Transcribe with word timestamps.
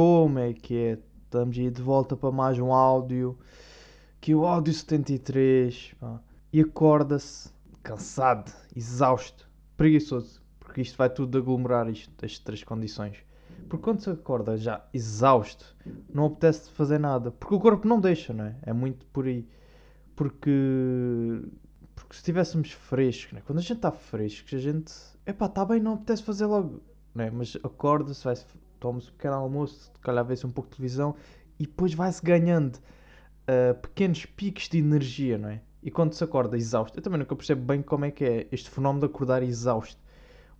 como 0.00 0.38
é 0.38 0.54
que 0.54 0.74
é? 0.74 0.98
Estamos 1.24 1.58
aí 1.58 1.70
de 1.70 1.82
volta 1.82 2.16
para 2.16 2.30
mais 2.30 2.58
um 2.58 2.72
áudio. 2.72 3.38
Que 4.18 4.34
o 4.34 4.46
áudio 4.46 4.72
73. 4.72 5.94
Pá. 6.00 6.18
E 6.50 6.62
acorda-se 6.62 7.50
cansado, 7.82 8.50
exausto, 8.74 9.46
preguiçoso. 9.76 10.40
Porque 10.58 10.80
isto 10.80 10.96
vai 10.96 11.10
tudo 11.10 11.36
aglomerar 11.36 11.86
isto, 11.90 12.10
estas 12.14 12.38
três 12.38 12.64
condições. 12.64 13.18
Porque 13.68 13.84
quando 13.84 14.00
se 14.00 14.08
acorda 14.08 14.56
já 14.56 14.82
exausto, 14.94 15.76
não 16.10 16.24
apetece 16.24 16.70
fazer 16.70 16.98
nada. 16.98 17.30
Porque 17.30 17.54
o 17.54 17.60
corpo 17.60 17.86
não 17.86 18.00
deixa, 18.00 18.32
não 18.32 18.46
é? 18.46 18.56
É 18.62 18.72
muito 18.72 19.04
por 19.08 19.26
aí. 19.26 19.46
Porque. 20.16 20.50
Porque 21.94 22.14
se 22.14 22.20
estivéssemos 22.20 22.72
frescos, 22.72 23.34
né? 23.34 23.42
quando 23.44 23.58
a 23.58 23.62
gente 23.62 23.74
está 23.74 23.92
fresco, 23.92 24.48
a 24.50 24.58
gente. 24.58 24.94
Epá, 25.26 25.44
está 25.44 25.62
bem, 25.62 25.78
não 25.78 25.92
apetece 25.92 26.22
fazer 26.22 26.46
logo. 26.46 26.80
Né? 27.14 27.30
Mas 27.30 27.54
acorda-se, 27.62 28.24
vai-se 28.24 28.46
toma-se 28.80 29.08
um 29.08 29.12
pequeno 29.12 29.34
almoço, 29.34 29.90
se 29.94 30.00
calhar 30.00 30.24
vê-se 30.24 30.46
um 30.46 30.50
pouco 30.50 30.70
de 30.70 30.76
televisão 30.76 31.14
e 31.58 31.66
depois 31.66 31.94
vai-se 31.94 32.22
ganhando 32.22 32.76
uh, 32.76 33.74
pequenos 33.80 34.24
picos 34.26 34.68
de 34.68 34.78
energia, 34.78 35.38
não 35.38 35.50
é? 35.50 35.60
E 35.82 35.90
quando 35.90 36.12
se 36.12 36.22
acorda 36.22 36.56
exausto, 36.56 36.98
eu 36.98 37.02
também 37.02 37.18
nunca 37.18 37.34
percebo 37.34 37.62
bem 37.62 37.82
como 37.82 38.04
é 38.04 38.10
que 38.10 38.24
é 38.24 38.46
este 38.52 38.68
fenómeno 38.68 39.00
de 39.00 39.06
acordar 39.06 39.42
exausto. 39.42 40.00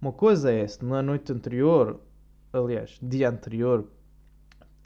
Uma 0.00 0.12
coisa 0.12 0.50
é 0.50 0.66
se 0.66 0.82
na 0.84 1.02
noite 1.02 1.30
anterior, 1.30 2.00
aliás, 2.52 2.98
dia 3.02 3.28
anterior, 3.28 3.86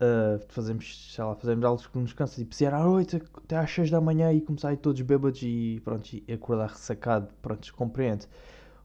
uh, 0.01 0.45
fazemos, 0.49 1.15
sei 1.15 1.25
lá, 1.25 1.35
fazemos 1.37 1.65
algo 1.65 1.83
que 1.89 1.99
nos 1.99 2.13
cansa, 2.13 2.37
tipo, 2.37 2.55
se 2.55 2.65
era 2.65 2.79
à 2.79 2.85
noite 2.85 3.23
até 3.37 3.57
às 3.57 3.71
6 3.71 3.91
da 3.91 4.01
manhã 4.01 4.33
e 4.33 4.41
começar 4.41 4.71
aí 4.71 4.77
todos 4.77 5.01
bêbados 5.03 5.41
e 5.43 5.81
pronto, 5.85 6.13
e 6.13 6.33
acordar 6.33 6.71
ressacado, 6.71 7.29
pronto, 7.41 7.73
compreende. 7.75 8.27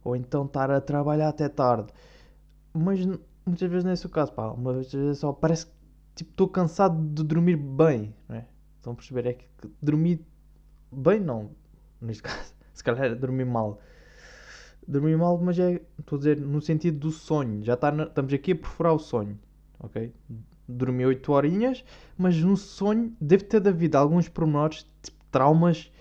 Ou 0.04 0.16
então 0.16 0.46
estar 0.46 0.70
a 0.72 0.80
trabalhar 0.80 1.30
até 1.30 1.50
tarde. 1.50 1.92
Mas 2.74 3.00
muitas 3.50 3.70
vezes 3.70 3.84
não 3.84 3.92
é 3.92 3.94
esse 3.94 4.06
o 4.06 4.10
caso, 4.10 4.32
pá. 4.34 4.54
Muitas 4.54 5.18
só 5.18 5.34
parece 5.34 5.66
que 5.66 5.80
tipo, 6.20 6.32
estou 6.32 6.48
cansado 6.48 7.02
de 7.14 7.24
dormir 7.24 7.56
bem, 7.56 8.14
não 8.28 8.36
é? 8.36 8.46
Estão 8.78 8.94
a 8.94 8.96
perceber? 8.96 9.26
É 9.26 9.34
que, 9.34 9.46
que 9.62 9.72
dormir 9.82 10.26
bem, 10.92 11.20
não. 11.20 11.52
Neste 12.02 12.24
caso, 12.24 12.54
se 12.74 12.84
calhar 12.84 13.16
dormir 13.16 13.46
mal. 13.46 13.80
Dormir 14.88 15.18
mal, 15.18 15.38
mas 15.38 15.58
é, 15.60 15.82
estou 16.00 16.18
a 16.18 16.20
dizer, 16.20 16.40
no 16.40 16.62
sentido 16.62 17.00
do 17.00 17.12
sonho. 17.12 17.64
Já 17.64 17.76
está 17.76 17.92
na, 17.92 18.04
estamos 18.04 18.34
aqui 18.34 18.52
a 18.52 18.56
perfurar 18.56 18.94
o 18.94 19.00
sonho, 19.00 19.40
ok? 19.80 20.14
Dormi 20.68 21.06
8 21.06 21.32
horinhas, 21.32 21.84
mas 22.18 22.38
no 22.38 22.58
sonho 22.58 23.16
deve 23.20 23.44
ter 23.44 23.66
havido 23.68 23.98
alguns 23.98 24.28
pormenores, 24.28 24.86
tipo 25.02 25.18
traumas, 25.32 25.92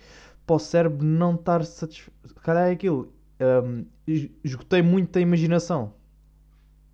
para 0.47 0.57
o 0.57 0.59
cérebro 0.59 1.05
não 1.05 1.35
estar 1.35 1.65
satisfeito. 1.65 2.29
Se 2.29 2.35
calhar 2.35 2.69
é 2.69 2.73
aquilo. 2.73 3.13
Um, 3.41 3.85
esgotei 4.43 4.83
muito 4.83 5.17
a 5.17 5.21
imaginação 5.21 5.93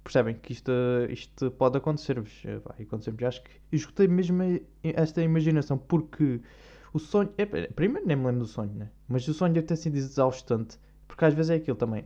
percebem 0.04 0.34
que 0.36 0.52
isto, 0.52 0.70
isto 1.08 1.50
pode 1.50 1.78
acontecer-vos. 1.78 2.30
Eh, 2.44 2.60
acontecer 2.82 3.12
Acho 3.24 3.42
que 3.42 3.50
escutei 3.72 4.06
mesmo 4.06 4.42
esta 4.82 5.22
imaginação, 5.22 5.78
porque 5.78 6.40
o 6.92 6.98
sonho. 6.98 7.32
É, 7.38 7.44
primeiro 7.44 8.06
nem 8.06 8.16
me 8.16 8.26
lembro 8.26 8.40
do 8.40 8.46
sonho, 8.46 8.72
né? 8.74 8.90
Mas 9.08 9.26
o 9.26 9.34
sonho 9.34 9.54
deve 9.54 9.66
ter 9.66 9.76
sido 9.76 9.96
exaustante. 9.96 10.78
Porque 11.08 11.24
às 11.24 11.34
vezes 11.34 11.50
é 11.50 11.54
aquilo 11.56 11.76
também. 11.76 12.04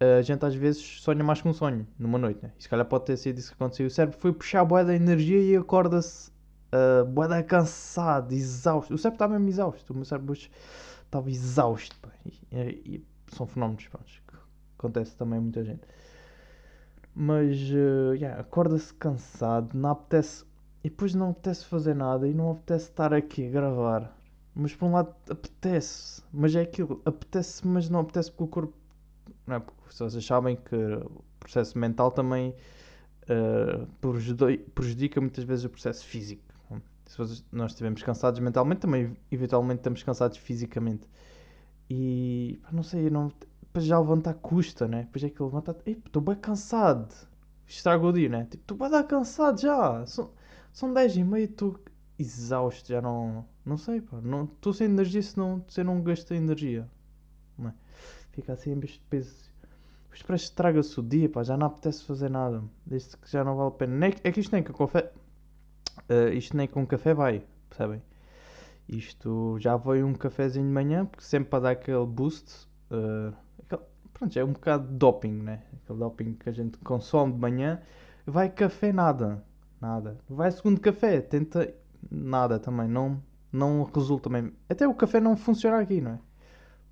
A 0.00 0.20
gente 0.22 0.44
às 0.44 0.54
vezes 0.54 1.00
sonha 1.00 1.22
mais 1.22 1.40
que 1.40 1.48
um 1.48 1.52
sonho 1.52 1.86
numa 1.98 2.18
noite, 2.18 2.42
né? 2.42 2.52
E 2.58 2.62
se 2.62 2.68
calhar 2.68 2.84
pode 2.84 3.04
ter 3.04 3.16
sido 3.16 3.38
isso 3.38 3.50
que 3.50 3.54
aconteceu. 3.54 3.86
O 3.86 3.90
cérebro 3.90 4.18
foi 4.18 4.32
puxar 4.32 4.60
a 4.60 4.64
boia 4.64 4.84
da 4.84 4.94
energia 4.94 5.38
e 5.38 5.56
acorda-se 5.56 6.30
uh, 6.72 7.04
boeda 7.04 7.42
cansado, 7.42 8.32
exausto. 8.32 8.92
O 8.94 8.98
cérebro 8.98 9.14
está 9.14 9.28
mesmo 9.28 9.48
exausto. 9.48 9.92
O 9.92 9.96
meu 9.96 10.04
cérebro 10.04 10.34
estava 10.34 11.30
exausto. 11.30 11.96
E, 12.26 12.32
e, 12.50 12.96
e, 12.96 13.06
são 13.28 13.46
fenómenos 13.46 13.86
pronto, 13.86 14.06
que 14.06 14.36
acontece 14.78 15.16
também 15.16 15.38
a 15.38 15.42
muita 15.42 15.62
gente. 15.64 15.82
Mas 17.14 17.56
uh, 17.70 18.14
yeah, 18.14 18.40
acorda-se 18.40 18.92
cansado, 18.94 19.76
não 19.76 19.90
apetece. 19.90 20.44
E 20.82 20.90
depois 20.90 21.14
não 21.14 21.30
apetece 21.30 21.64
fazer 21.66 21.94
nada 21.94 22.26
e 22.26 22.34
não 22.34 22.50
apetece 22.50 22.90
estar 22.90 23.12
aqui 23.14 23.46
a 23.46 23.50
gravar. 23.50 24.16
Mas 24.54 24.74
por 24.74 24.86
um 24.86 24.92
lado 24.92 25.14
apetece, 25.30 26.22
mas 26.32 26.54
é 26.54 26.62
aquilo, 26.62 27.00
apetece, 27.04 27.66
mas 27.66 27.88
não 27.88 28.00
apetece 28.00 28.30
porque 28.30 28.44
o 28.44 28.46
corpo. 28.48 28.74
Não 29.46 29.56
é? 29.56 29.60
Porque 29.60 29.80
vocês 29.90 30.24
sabem 30.24 30.56
que 30.56 30.74
o 30.76 31.22
processo 31.40 31.78
mental 31.78 32.10
também 32.10 32.54
uh, 33.24 33.86
prejudica 34.74 35.20
muitas 35.20 35.44
vezes 35.44 35.64
o 35.64 35.70
processo 35.70 36.04
físico. 36.04 36.42
Se 37.06 37.44
nós 37.52 37.72
estivermos 37.72 38.02
cansados 38.02 38.40
mentalmente, 38.40 38.80
também 38.80 39.14
eventualmente 39.30 39.80
estamos 39.80 40.02
cansados 40.02 40.38
fisicamente. 40.38 41.06
E 41.90 42.58
não 42.72 42.82
sei, 42.82 43.10
não, 43.10 43.30
depois 43.72 43.86
já 43.86 43.98
levantar 43.98 44.34
custa, 44.34 44.86
né? 44.86 45.04
Depois 45.04 45.24
é 45.24 45.30
que 45.30 45.42
levantar, 45.42 45.74
estou 45.86 46.20
bem 46.20 46.36
cansado. 46.36 47.08
Estraga 47.66 48.06
o 48.06 48.12
dia, 48.12 48.28
né? 48.28 48.44
Tipo, 48.44 48.56
estou 48.64 48.76
bem 48.76 48.90
dar 48.90 49.04
cansado 49.04 49.58
já. 49.58 50.04
São, 50.04 50.30
são 50.74 50.92
10 50.92 51.16
e 51.16 51.24
meia, 51.24 51.44
estou 51.44 51.80
exausto, 52.18 52.90
já 52.90 53.00
não. 53.00 53.46
Não 53.64 53.78
sei, 53.78 54.02
pá. 54.02 54.18
Estou 54.54 54.74
sem 54.74 54.88
energia 54.88 55.22
se 55.22 55.38
não, 55.38 55.64
não 55.86 56.02
gastei 56.02 56.36
energia. 56.36 56.86
Não 57.56 57.70
é? 57.70 57.74
Fica 58.32 58.52
assim 58.52 58.78
vez 58.78 58.92
de 58.92 59.00
peso. 59.08 59.34
Depois 60.02 60.22
parece 60.22 60.44
que 60.44 60.50
estraga-se 60.50 61.00
o 61.00 61.02
dia, 61.02 61.30
pá. 61.30 61.42
Já 61.42 61.56
não 61.56 61.68
apetece 61.68 62.04
fazer 62.04 62.28
nada. 62.28 62.62
Desde 62.84 63.16
que 63.16 63.30
já 63.30 63.42
não 63.42 63.56
vale 63.56 63.68
a 63.68 63.72
pena. 63.72 63.96
Nem, 63.96 64.14
é 64.22 64.30
que 64.30 64.40
isto 64.40 64.52
nem 64.52 64.62
com 64.62 64.74
café. 64.74 65.10
Uh, 66.10 66.28
isto 66.34 66.54
nem 66.54 66.68
com 66.68 66.86
café 66.86 67.14
vai, 67.14 67.42
percebem? 67.70 68.02
Isto 68.86 69.56
já 69.58 69.78
veio 69.78 70.06
um 70.06 70.12
cafezinho 70.12 70.66
de 70.66 70.72
manhã, 70.72 71.06
porque 71.06 71.24
sempre 71.24 71.48
para 71.48 71.60
dar 71.60 71.70
aquele 71.70 72.04
boost. 72.04 72.68
Uh, 72.90 73.34
pronto, 73.66 74.38
é 74.38 74.44
um 74.44 74.52
bocado 74.52 74.88
de 74.88 74.94
doping, 74.94 75.32
né? 75.32 75.62
Aquele 75.82 75.98
doping 75.98 76.34
que 76.34 76.48
a 76.48 76.52
gente 76.52 76.78
consome 76.78 77.32
de 77.32 77.38
manhã. 77.38 77.80
Vai 78.26 78.48
café, 78.48 78.92
nada. 78.92 79.44
Nada. 79.80 80.18
Vai 80.28 80.50
segundo 80.50 80.80
café, 80.80 81.20
tenta 81.20 81.74
nada 82.10 82.58
também. 82.58 82.88
Não, 82.88 83.22
não 83.52 83.82
resulta 83.84 84.28
mesmo. 84.28 84.52
Até 84.68 84.86
o 84.86 84.94
café 84.94 85.20
não 85.20 85.36
funciona 85.36 85.80
aqui, 85.80 86.00
não 86.00 86.12
é? 86.12 86.18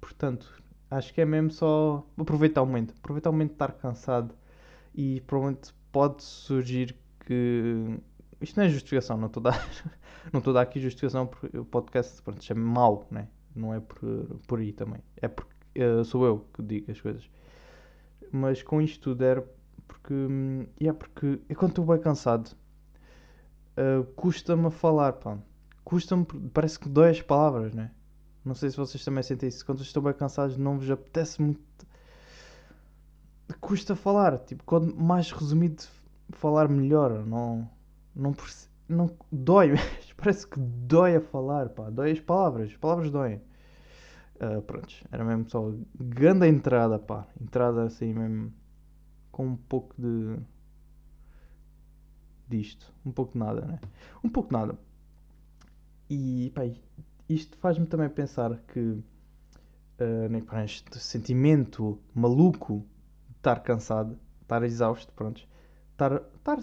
Portanto, 0.01 0.63
acho 0.91 1.15
que 1.15 1.21
é 1.21 1.25
mesmo 1.25 1.51
só 1.51 2.07
aproveitar 2.19 2.63
o 2.63 2.67
momento. 2.67 2.95
Aproveitar 2.99 3.31
o 3.31 3.33
momento 3.33 3.51
de 3.51 3.55
estar 3.55 3.73
cansado. 3.73 4.35
E 4.95 5.21
provavelmente 5.23 5.73
pode 5.93 6.23
surgir 6.23 6.97
que. 7.27 8.01
Isto 8.41 8.57
não 8.57 8.65
é 8.65 8.69
justificação, 8.71 9.19
não 9.19 9.27
estou 9.27 9.43
a 9.47 9.51
dar, 9.51 9.69
não 10.33 10.39
estou 10.39 10.53
a 10.53 10.55
dar 10.55 10.63
aqui 10.63 10.81
justificação 10.81 11.27
porque 11.27 11.59
o 11.59 11.65
podcast 11.65 12.23
pronto, 12.23 12.41
é 12.51 12.55
mau, 12.55 13.07
né? 13.11 13.29
não 13.55 13.75
é 13.75 13.81
por, 13.81 14.41
por 14.47 14.59
aí 14.59 14.73
também. 14.73 15.01
É 15.17 15.29
porque 15.29 15.50
uh, 15.77 16.05
sou 16.05 16.25
eu 16.25 16.47
que 16.55 16.63
digo 16.63 16.91
as 16.91 17.01
coisas. 17.01 17.29
Mas 18.33 18.63
com 18.63 18.81
isto 18.81 19.01
tudo 19.01 19.25
era 19.25 19.45
porque. 19.87 20.15
É 20.81 20.93
porque 20.93 21.41
é 21.49 21.55
quando 21.55 21.71
estou 21.71 21.85
bem 21.85 21.99
cansado, 21.99 22.51
uh, 23.77 24.05
custa-me 24.15 24.67
a 24.67 24.71
falar, 24.71 25.15
pá. 25.15 25.39
Custa-me, 25.85 26.25
parece 26.53 26.79
que 26.79 26.89
dói 26.89 27.11
as 27.11 27.21
palavras, 27.21 27.75
né? 27.75 27.91
Não 28.45 28.55
sei 28.55 28.71
se 28.71 28.77
vocês 28.77 29.05
também 29.05 29.23
sentem 29.23 29.49
isso. 29.49 29.65
Quando 29.67 29.83
estou 29.83 30.03
bem 30.03 30.13
cansado, 30.15 30.57
não 30.59 30.79
vos 30.79 30.91
apetece 30.91 31.43
muito. 31.43 31.61
Custa 33.61 33.97
falar, 33.97 34.39
tipo, 34.39 34.63
quando 34.65 34.95
mais 34.95 35.33
resumido 35.33 35.83
falar 36.31 36.69
melhor, 36.69 37.27
não. 37.27 37.69
Não, 38.15 38.35
não 38.89 39.11
dói, 39.31 39.75
parece 40.17 40.47
que 40.47 40.59
dói 40.59 41.17
a 41.17 41.21
falar, 41.21 41.69
pá, 41.71 41.91
dói 41.91 42.13
as 42.13 42.21
palavras, 42.21 42.71
as 42.71 42.77
palavras 42.77 43.11
doem. 43.11 43.41
Uh, 44.41 44.63
prontos, 44.63 45.05
era 45.13 45.23
mesmo 45.23 45.49
só 45.51 45.71
grande 45.95 46.49
entrada, 46.49 46.99
pá. 46.99 47.27
Entrada 47.39 47.85
assim 47.85 48.15
mesmo 48.15 48.53
com 49.31 49.49
um 49.49 49.57
pouco 49.57 49.95
de 50.01 50.39
disto, 52.49 52.93
um 53.05 53.13
pouco 53.13 53.33
de 53.33 53.39
nada, 53.39 53.61
né? 53.67 53.81
Um 54.25 54.29
pouco 54.29 54.49
de 54.49 54.55
nada. 54.55 54.79
E 56.09 56.51
pá, 56.55 56.63
isto 57.29 57.57
faz-me 57.59 57.87
também 57.87 58.09
pensar 58.09 58.57
que 58.69 58.81
uh, 58.81 60.29
né, 60.31 60.41
pá, 60.41 60.65
este 60.65 60.99
sentimento 60.99 61.99
maluco 62.15 62.85
de 63.29 63.37
estar 63.37 63.61
cansado, 63.63 64.19
estar 64.43 64.63
exausto, 64.63 65.13
pronto, 65.13 65.47
estar, 65.93 66.23
estar 66.35 66.59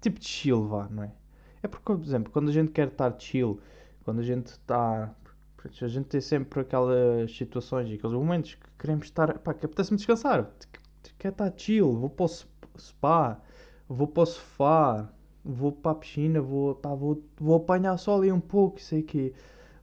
tipo 0.00 0.18
de 0.18 0.26
chill, 0.26 0.66
vá, 0.68 0.88
não 0.88 1.02
é? 1.02 1.12
É 1.62 1.68
porque, 1.68 1.84
por 1.84 2.02
exemplo, 2.02 2.32
quando 2.32 2.48
a 2.48 2.52
gente 2.52 2.72
quer 2.72 2.88
estar 2.88 3.14
chill, 3.18 3.60
quando 4.04 4.20
a 4.20 4.24
gente 4.24 4.46
está 4.46 5.14
a 5.80 5.88
gente 5.88 6.06
tem 6.06 6.20
sempre 6.20 6.60
aquelas 6.60 7.34
situações 7.34 7.88
e 7.88 7.94
aqueles 7.94 8.14
momentos 8.14 8.54
que 8.54 8.66
queremos 8.78 9.06
estar, 9.06 9.38
pá, 9.38 9.54
que 9.54 9.66
apetece-me 9.66 9.96
descansar, 9.96 10.50
quer 11.18 11.32
estar 11.32 11.52
chill, 11.56 11.94
vou 11.94 12.10
para 12.10 12.26
o 12.26 12.28
spa, 12.78 13.40
vou 13.88 14.06
para 14.06 14.22
o 14.22 14.26
sofá, 14.26 15.08
vou 15.44 15.72
para 15.72 15.92
a 15.92 15.94
piscina, 15.94 16.40
vou, 16.40 16.74
pá, 16.74 16.94
vou, 16.94 17.22
vou 17.38 17.56
apanhar 17.56 17.96
só 17.98 18.16
ali 18.16 18.32
um 18.32 18.40
pouco, 18.40 18.80
sei 18.80 19.02
que 19.02 19.32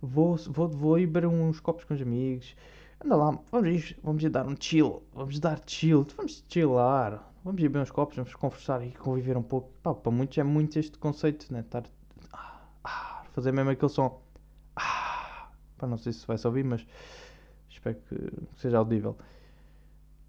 vou, 0.01 0.35
vou, 0.35 0.67
vou 0.67 0.99
ir 0.99 1.07
beber 1.07 1.27
uns 1.27 1.59
copos 1.59 1.83
com 1.85 1.93
os 1.93 2.01
amigos, 2.01 2.55
anda 3.03 3.15
lá, 3.15 3.39
vamos 3.51 3.69
ir, 3.69 3.97
vamos 4.03 4.23
ir 4.23 4.29
dar 4.29 4.45
um 4.47 4.55
chill, 4.59 5.01
vamos 5.13 5.39
dar 5.39 5.61
chill, 5.65 6.05
vamos 6.15 6.43
chillar, 6.49 7.31
vamos 7.43 7.61
ir 7.61 7.69
beber 7.69 7.83
uns 7.83 7.91
copos, 7.91 8.15
vamos 8.15 8.33
conversar 8.35 8.85
e 8.85 8.91
conviver 8.91 9.37
um 9.37 9.43
pouco. 9.43 9.71
Pá, 9.81 9.93
para 9.93 10.11
muitos 10.11 10.37
é 10.37 10.43
muito 10.43 10.77
este 10.77 10.97
conceito, 10.97 11.51
né? 11.51 11.61
Estar, 11.61 11.83
ah, 12.31 12.61
ah, 12.83 13.23
fazer 13.33 13.51
mesmo 13.51 13.71
aquele 13.71 13.89
som. 13.89 14.21
Ah, 14.75 15.12
Pá, 15.77 15.87
não 15.87 15.97
sei 15.97 16.13
se 16.13 16.25
vai-se 16.25 16.45
ouvir, 16.47 16.63
mas 16.63 16.85
espero 17.69 17.97
que 18.07 18.15
seja 18.57 18.77
audível. 18.77 19.17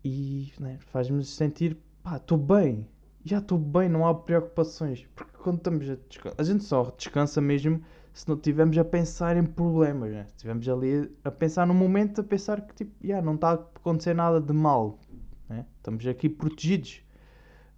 E 0.04 0.52
né, 0.60 0.78
faz-me 0.80 1.24
sentir, 1.24 1.76
pá, 2.02 2.16
estou 2.16 2.36
bem. 2.36 2.86
já 3.24 3.38
estou 3.38 3.58
bem, 3.58 3.88
não 3.88 4.06
há 4.06 4.14
preocupações. 4.14 5.06
Porque 5.14 5.36
quando 5.38 5.58
estamos 5.58 5.88
a 5.88 5.96
descansar, 6.08 6.34
a 6.38 6.42
gente 6.42 6.64
só 6.64 6.94
descansa 6.96 7.40
mesmo 7.40 7.82
se 8.12 8.28
não 8.28 8.36
estivermos 8.36 8.78
a 8.78 8.84
pensar 8.84 9.36
em 9.36 9.44
problemas, 9.44 10.12
né? 10.12 10.24
Se 10.24 10.34
estivermos 10.36 10.68
ali 10.68 11.10
a 11.24 11.30
pensar 11.30 11.66
no 11.66 11.74
momento, 11.74 12.20
a 12.20 12.24
pensar 12.24 12.60
que 12.60 12.74
tipo, 12.74 12.92
yeah, 13.04 13.24
não 13.24 13.34
está 13.34 13.50
a 13.50 13.54
acontecer 13.54 14.14
nada 14.14 14.40
de 14.40 14.52
mal, 14.52 15.00
né? 15.48 15.66
Estamos 15.78 16.06
aqui 16.06 16.28
protegidos, 16.28 17.02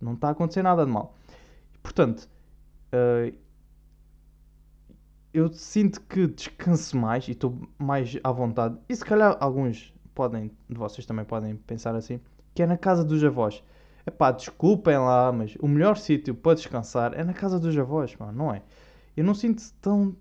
não 0.00 0.12
está 0.12 0.28
a 0.28 0.30
acontecer 0.32 0.62
nada 0.62 0.84
de 0.84 0.92
mal. 0.92 1.14
Portanto, 1.82 2.28
uh, 2.92 3.34
eu 5.36 5.52
sinto 5.52 6.00
que 6.00 6.26
descanso 6.26 6.96
mais 6.96 7.28
e 7.28 7.32
estou 7.32 7.60
mais 7.78 8.18
à 8.24 8.32
vontade. 8.32 8.78
E 8.88 8.96
se 8.96 9.04
calhar 9.04 9.36
alguns 9.38 9.92
podem, 10.14 10.50
de 10.66 10.78
vocês 10.78 11.04
também 11.04 11.26
podem 11.26 11.56
pensar 11.56 11.94
assim, 11.94 12.18
que 12.54 12.62
é 12.62 12.66
na 12.66 12.78
casa 12.78 13.04
dos 13.04 13.22
avós. 13.22 13.62
Epá, 14.06 14.30
desculpem 14.30 14.96
lá, 14.96 15.30
mas 15.30 15.54
o 15.60 15.68
melhor 15.68 15.98
sítio 15.98 16.34
para 16.34 16.54
descansar 16.54 17.12
é 17.12 17.22
na 17.22 17.34
casa 17.34 17.60
dos 17.60 17.76
avós, 17.76 18.16
mano, 18.16 18.32
não 18.32 18.54
é? 18.54 18.62
Eu 19.14 19.24
não 19.24 19.34
sinto 19.34 19.62
tão 19.74 20.16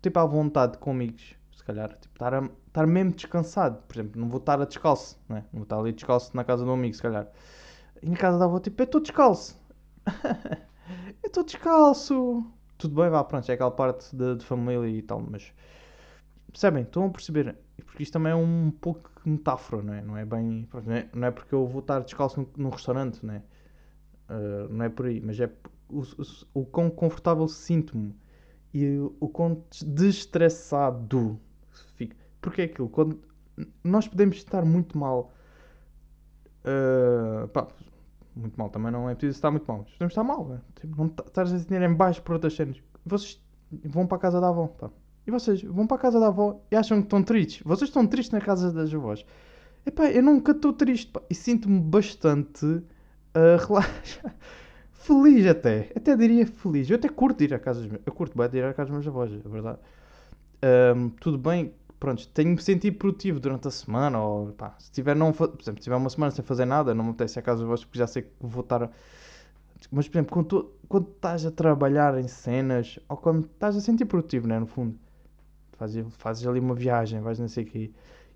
tipo, 0.00 0.16
à 0.20 0.24
vontade 0.24 0.78
com 0.78 0.92
amigos, 0.92 1.34
se 1.52 1.64
calhar, 1.64 1.88
tipo, 1.98 2.14
estar, 2.14 2.32
a, 2.32 2.48
estar 2.68 2.86
mesmo 2.86 3.12
descansado. 3.12 3.82
Por 3.88 3.96
exemplo, 3.96 4.20
não 4.20 4.28
vou 4.28 4.38
estar 4.38 4.60
a 4.62 4.64
descalço, 4.64 5.18
né? 5.28 5.44
não 5.52 5.60
vou 5.60 5.62
estar 5.64 5.78
ali 5.80 5.92
descalço 5.92 6.36
na 6.36 6.44
casa 6.44 6.64
um 6.64 6.72
amigo, 6.72 6.94
se 6.94 7.02
calhar. 7.02 7.26
E 8.00 8.08
na 8.08 8.16
casa 8.16 8.38
da 8.38 8.44
avó, 8.44 8.60
tipo, 8.60 8.80
eu 8.80 8.84
estou 8.84 9.00
descalço. 9.00 9.60
eu 11.20 11.26
estou 11.26 11.42
descalço. 11.42 12.46
Tudo 12.82 12.96
bem, 13.00 13.08
vá, 13.08 13.22
pronto, 13.22 13.48
é 13.48 13.54
aquela 13.54 13.70
parte 13.70 14.14
de, 14.16 14.34
de 14.34 14.44
família 14.44 14.88
e 14.88 15.00
tal, 15.02 15.20
mas 15.20 15.52
percebem? 16.50 16.82
Estão 16.82 17.06
a 17.06 17.10
perceber? 17.10 17.56
Porque 17.86 18.02
isto 18.02 18.12
também 18.12 18.32
é 18.32 18.34
um 18.34 18.72
pouco 18.72 19.08
metáfora, 19.24 19.84
não 19.84 19.94
é? 19.94 20.02
Não 20.02 20.16
é 20.16 20.24
bem. 20.24 20.68
Não 20.84 20.92
é, 20.92 21.08
não 21.14 21.28
é 21.28 21.30
porque 21.30 21.54
eu 21.54 21.64
vou 21.64 21.78
estar 21.78 22.00
descalço 22.00 22.44
num, 22.56 22.70
restaurante, 22.70 23.24
não 23.24 23.34
é? 23.34 23.42
Uh, 24.28 24.68
não 24.68 24.84
é 24.84 24.88
por 24.88 25.06
aí, 25.06 25.20
mas 25.20 25.38
é 25.38 25.48
o, 25.88 26.00
o, 26.00 26.60
o 26.62 26.66
quão 26.66 26.90
confortável 26.90 27.46
sinto-me 27.46 28.16
e 28.74 28.98
o 29.20 29.28
quão 29.28 29.62
destressado 29.86 31.38
fica. 31.94 32.16
Porque 32.40 32.62
é 32.62 32.64
aquilo, 32.64 32.88
quando 32.88 33.22
nós 33.84 34.08
podemos 34.08 34.38
estar 34.38 34.64
muito 34.64 34.98
mal. 34.98 35.32
Uh, 36.64 37.46
pá, 37.46 37.68
muito 38.34 38.56
mal 38.56 38.70
também 38.70 38.90
não 38.90 39.08
é 39.08 39.14
preciso 39.14 39.36
estar 39.36 39.50
muito 39.50 39.66
mal. 39.66 39.78
Mas 39.78 39.92
podemos 39.92 40.12
estar 40.12 40.24
mal, 40.24 40.46
né? 40.46 40.60
tipo, 40.80 40.96
não 40.96 41.06
estar 41.06 41.42
a 41.42 41.44
dinheiro 41.44 41.84
em 41.84 41.94
baixo 41.94 42.22
por 42.22 42.34
outras 42.34 42.54
cenas. 42.54 42.80
Vocês 43.04 43.40
vão 43.84 44.06
para 44.06 44.16
a 44.16 44.20
casa 44.20 44.40
da 44.40 44.48
avó, 44.48 44.66
pá. 44.68 44.90
E 45.26 45.30
vocês 45.30 45.62
vão 45.62 45.86
para 45.86 45.96
a 45.96 46.00
casa 46.00 46.18
da 46.18 46.28
avó 46.28 46.60
e 46.70 46.76
acham 46.76 46.98
que 46.98 47.06
estão 47.06 47.22
tristes. 47.22 47.62
Vocês 47.64 47.88
estão 47.88 48.06
tristes 48.06 48.32
na 48.32 48.40
casa 48.40 48.72
das 48.72 48.92
avós. 48.92 49.24
Epá, 49.86 50.06
eu 50.10 50.22
nunca 50.22 50.52
estou 50.52 50.72
triste, 50.72 51.10
pá. 51.10 51.22
E 51.30 51.34
sinto-me 51.34 51.80
bastante 51.80 52.66
uh, 52.66 54.32
feliz 54.92 55.46
até. 55.46 55.90
Até 55.94 56.16
diria 56.16 56.46
feliz. 56.46 56.90
Eu 56.90 56.96
até 56.96 57.08
curto 57.08 57.42
ir 57.42 57.54
à 57.54 57.58
casa 57.58 57.80
dos 57.80 57.88
meus. 57.88 58.02
Eu 58.04 58.12
curto 58.12 58.36
bem 58.36 58.48
de 58.48 58.58
ir 58.58 58.64
à 58.64 58.74
casa 58.74 58.90
dos 58.90 59.04
meus 59.04 59.06
avós, 59.06 59.32
é 59.32 59.48
verdade. 59.48 59.78
Um, 60.96 61.10
tudo 61.10 61.38
bem, 61.38 61.74
pronto, 62.02 62.26
tenho-me 62.30 62.60
sentido 62.60 62.96
produtivo 62.98 63.38
durante 63.38 63.68
a 63.68 63.70
semana. 63.70 64.20
Ou 64.20 64.52
pá, 64.54 64.74
se 64.76 64.90
tiver, 64.90 65.14
não, 65.14 65.32
por 65.32 65.44
exemplo, 65.60 65.80
se 65.80 65.84
tiver 65.84 65.94
uma 65.94 66.10
semana 66.10 66.32
sem 66.32 66.44
fazer 66.44 66.64
nada, 66.64 66.92
não 66.92 67.04
me 67.04 67.10
apetece 67.10 67.38
ir 67.38 67.40
à 67.40 67.42
casa 67.42 67.58
dos 67.60 67.66
avós 67.66 67.84
porque 67.84 67.98
já 68.00 68.08
sei 68.08 68.22
que 68.22 68.30
vou 68.40 68.62
estar. 68.62 68.90
Mas, 69.88 70.08
por 70.08 70.16
exemplo, 70.16 70.32
quando, 70.32 70.46
tu, 70.46 70.72
quando 70.88 71.08
estás 71.10 71.46
a 71.46 71.52
trabalhar 71.52 72.18
em 72.18 72.26
cenas 72.26 72.98
ou 73.08 73.16
quando 73.16 73.44
estás 73.44 73.76
a 73.76 73.80
sentir 73.80 74.06
produtivo, 74.06 74.48
né, 74.48 74.58
no 74.58 74.66
fundo, 74.66 74.98
fazes, 75.74 76.04
fazes 76.16 76.44
ali 76.44 76.58
uma 76.58 76.74
viagem, 76.74 77.20
vais 77.20 77.38
não 77.38 77.46
sei 77.46 77.62
o 77.62 77.66
quê, 77.68 77.78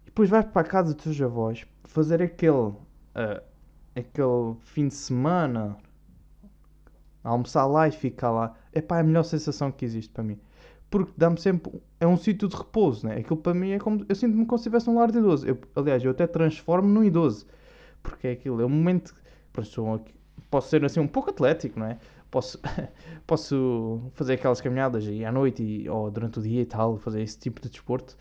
e 0.03 0.07
depois 0.07 0.31
vais 0.31 0.45
para 0.47 0.63
a 0.63 0.65
casa 0.65 0.95
dos 0.95 1.03
teus 1.03 1.21
avós 1.21 1.67
fazer 1.85 2.23
aquele. 2.23 2.53
Uh, 2.53 3.43
aquele 3.97 4.55
fim 4.61 4.89
de 4.89 4.95
semana, 4.95 5.77
almoçar 7.25 7.67
lá 7.67 7.89
e 7.89 7.91
ficar 7.91 8.31
lá. 8.31 8.55
É 8.73 8.81
pá, 8.81 8.99
é 8.99 9.01
a 9.01 9.05
melhor 9.05 9.25
sensação 9.25 9.73
que 9.73 9.85
existe 9.85 10.13
para 10.13 10.23
mim. 10.23 10.39
Porque 10.91 11.13
dá-me 11.17 11.39
sempre. 11.41 11.73
É 11.99 12.07
um 12.07 12.17
sítio 12.17 12.49
de 12.49 12.57
repouso, 12.57 13.07
né? 13.07 13.17
Aquilo 13.19 13.37
para 13.37 13.55
mim 13.55 13.71
é 13.71 13.79
como. 13.79 14.05
Eu 14.09 14.15
sinto-me 14.15 14.47
como 14.47 14.59
se 14.59 14.63
estivesse 14.63 14.89
um 14.89 14.97
lar 14.97 15.11
de 15.11 15.19
idoso. 15.19 15.47
Eu, 15.47 15.59
aliás, 15.75 16.05
eu 16.05 16.11
até 16.11 16.27
transformo 16.27 16.89
num 16.89 17.05
idoso. 17.05 17.47
Porque 18.03 18.29
é 18.29 18.33
aquilo. 18.33 18.61
É 18.61 18.67
um 18.67 18.71
momento. 18.71 19.15
Posso 20.51 20.69
ser 20.69 20.85
assim 20.85 21.01
um 21.01 21.09
pouco 21.09 21.31
atlético, 21.31 21.79
não 21.81 21.87
é? 21.87 21.99
Posso, 22.31 22.61
posso 23.27 24.01
fazer 24.15 24.35
aquelas 24.35 24.61
caminhadas 24.61 25.07
aí 25.07 25.25
à 25.25 25.33
noite 25.33 25.63
e, 25.63 25.89
ou 25.89 26.11
durante 26.11 26.39
o 26.39 26.43
dia 26.43 26.63
e 26.63 26.67
tal, 26.67 26.99
fazer 26.99 27.23
esse 27.23 27.39
tipo 27.39 27.61
de 27.61 27.71
desporto. 27.71 28.17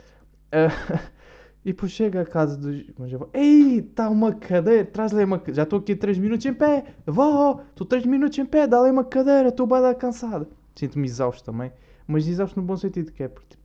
Uh, 0.48 1.10
E 1.66 1.70
depois 1.74 1.92
chega 1.92 2.22
a 2.22 2.26
casa 2.26 2.56
dos. 2.56 2.86
Mas 3.00 3.12
eu 3.12 3.18
vou, 3.18 3.30
Ei, 3.34 3.80
está 3.80 4.08
uma 4.08 4.32
cadeira, 4.36 4.86
traz-lhe 4.86 5.24
uma. 5.24 5.42
Já 5.48 5.64
estou 5.64 5.80
aqui 5.80 5.96
3 5.96 6.20
minutos 6.20 6.46
em 6.46 6.54
pé, 6.54 6.86
vó, 7.08 7.60
estou 7.72 7.88
3 7.88 8.06
minutos 8.06 8.38
em 8.38 8.46
pé, 8.46 8.68
dá-lhe 8.68 8.92
uma 8.92 9.04
cadeira, 9.04 9.50
estou 9.50 9.66
bem 9.66 9.82
cansado. 9.96 10.48
Sinto-me 10.76 11.08
exausto 11.08 11.44
também, 11.52 11.72
mas 12.08 12.28
exausto 12.28 12.60
no 12.60 12.66
bom 12.66 12.78
sentido, 12.78 13.12
que 13.12 13.24
é 13.24 13.28
porque. 13.28 13.58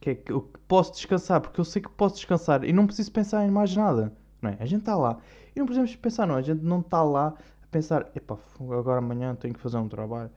Que 0.00 0.10
é 0.10 0.14
que 0.16 0.32
eu 0.32 0.42
posso 0.66 0.92
descansar, 0.92 1.40
porque 1.40 1.60
eu 1.60 1.64
sei 1.64 1.80
que 1.80 1.88
posso 1.88 2.16
descansar 2.16 2.64
e 2.64 2.72
não 2.72 2.86
preciso 2.86 3.12
pensar 3.12 3.46
em 3.46 3.50
mais 3.50 3.74
nada, 3.76 4.12
não 4.40 4.50
é? 4.50 4.56
A 4.58 4.66
gente 4.66 4.80
está 4.80 4.96
lá 4.96 5.18
e 5.54 5.58
não 5.58 5.66
precisamos 5.66 5.94
pensar, 5.96 6.26
não, 6.26 6.34
a 6.34 6.42
gente 6.42 6.62
não 6.62 6.80
está 6.80 7.02
lá 7.02 7.34
a 7.62 7.66
pensar, 7.70 8.10
epá, 8.14 8.36
agora 8.58 8.98
amanhã 8.98 9.34
tenho 9.36 9.54
que 9.54 9.60
fazer 9.60 9.76
um 9.76 9.88
trabalho. 9.88 10.30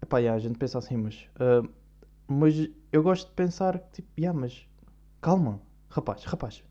Epá, 0.00 0.18
yeah, 0.18 0.36
a 0.36 0.40
gente 0.40 0.58
pensa 0.58 0.78
assim, 0.78 0.96
mas. 0.96 1.28
Uh, 1.34 1.68
mas 2.28 2.68
eu 2.92 3.02
gosto 3.02 3.28
de 3.28 3.34
pensar, 3.34 3.78
tipo, 3.92 4.08
yeah, 4.18 4.38
mas 4.38 4.68
calma, 5.20 5.60
rapaz, 5.88 6.24
rapaz, 6.24 6.62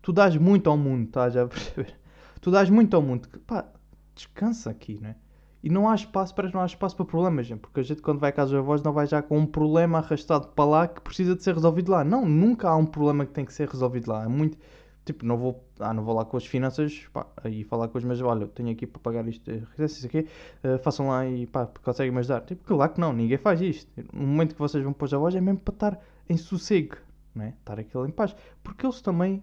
tu 0.00 0.12
dás 0.12 0.36
muito 0.36 0.70
ao 0.70 0.76
mundo, 0.76 1.06
estás 1.06 1.36
a 1.36 1.46
perceber? 1.48 1.98
Tu 2.40 2.50
dás 2.50 2.70
muito 2.70 2.94
ao 2.94 3.02
mundo, 3.02 3.28
pá, 3.46 3.66
descansa 4.14 4.70
aqui, 4.70 4.98
né? 5.00 5.16
E 5.62 5.70
não 5.70 5.88
há 5.88 5.94
espaço 5.94 6.34
para 6.34 6.50
não 6.50 6.60
há 6.60 6.66
espaço 6.66 6.96
para 6.96 7.04
problemas, 7.04 7.46
gente, 7.46 7.60
porque 7.60 7.80
a 7.80 7.82
gente 7.82 8.02
quando 8.02 8.18
vai 8.18 8.30
à 8.30 8.32
casa 8.32 8.50
dos 8.50 8.58
avós 8.58 8.82
não 8.82 8.92
vai 8.92 9.06
já 9.06 9.22
com 9.22 9.38
um 9.38 9.46
problema 9.46 9.98
arrastado 9.98 10.48
para 10.48 10.64
lá 10.64 10.88
que 10.88 11.00
precisa 11.00 11.36
de 11.36 11.42
ser 11.42 11.54
resolvido 11.54 11.92
lá. 11.92 12.02
Não, 12.02 12.26
nunca 12.26 12.68
há 12.68 12.76
um 12.76 12.86
problema 12.86 13.24
que 13.24 13.32
tem 13.32 13.44
que 13.44 13.52
ser 13.52 13.68
resolvido 13.68 14.10
lá. 14.10 14.24
É 14.24 14.28
muito 14.28 14.58
tipo, 15.04 15.24
não 15.26 15.36
vou, 15.36 15.64
ah, 15.80 15.92
não 15.92 16.04
vou 16.04 16.14
lá 16.14 16.24
com 16.24 16.36
as 16.36 16.46
finanças 16.46 17.08
pá, 17.12 17.26
e 17.44 17.64
falar 17.64 17.88
com 17.88 17.98
os 17.98 18.04
meus, 18.04 18.20
olha, 18.20 18.46
tenho 18.48 18.70
aqui 18.70 18.86
para 18.86 19.00
pagar 19.00 19.26
isto, 19.26 19.50
isso 19.78 20.06
aqui, 20.06 20.28
uh, 20.64 20.78
façam 20.78 21.08
lá 21.08 21.26
e 21.26 21.46
pá, 21.46 21.66
conseguem-me 21.82 22.18
ajudar. 22.18 22.42
Tipo, 22.42 22.64
claro 22.64 22.92
que 22.92 23.00
não, 23.00 23.12
ninguém 23.12 23.38
faz 23.38 23.60
isto. 23.60 23.90
No 24.12 24.26
momento 24.26 24.54
que 24.54 24.60
vocês 24.60 24.82
vão 24.82 24.92
para 24.92 25.04
os 25.04 25.14
avós 25.14 25.34
é 25.34 25.40
mesmo 25.40 25.60
para 25.60 25.74
estar 25.74 26.00
em 26.28 26.36
sossego, 26.36 26.96
não 27.34 27.44
é? 27.44 27.48
Estar 27.50 27.78
aquilo 27.80 28.06
em 28.06 28.10
paz. 28.10 28.34
Porque 28.62 28.86
eles 28.86 29.00
também 29.00 29.42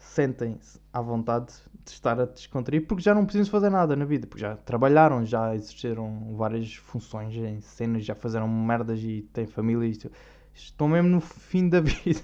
sentem-se 0.00 0.80
à 0.92 1.00
vontade 1.00 1.52
de 1.84 1.90
estar 1.92 2.18
a 2.18 2.24
descontrair 2.24 2.86
porque 2.86 3.02
já 3.02 3.14
não 3.14 3.24
precisam 3.24 3.50
fazer 3.50 3.70
nada 3.70 3.94
na 3.94 4.04
vida, 4.04 4.26
porque 4.26 4.40
já 4.40 4.56
trabalharam, 4.56 5.24
já 5.24 5.54
exerceram 5.54 6.34
várias 6.36 6.74
funções 6.74 7.34
em 7.36 7.60
cenas, 7.60 8.04
já 8.04 8.14
fizeram 8.14 8.48
merdas 8.48 9.00
e 9.00 9.22
têm 9.32 9.46
família 9.46 9.86
e 9.86 10.10
estão 10.54 10.88
mesmo 10.88 11.08
no 11.08 11.20
fim 11.20 11.68
da 11.68 11.80
vida. 11.80 12.20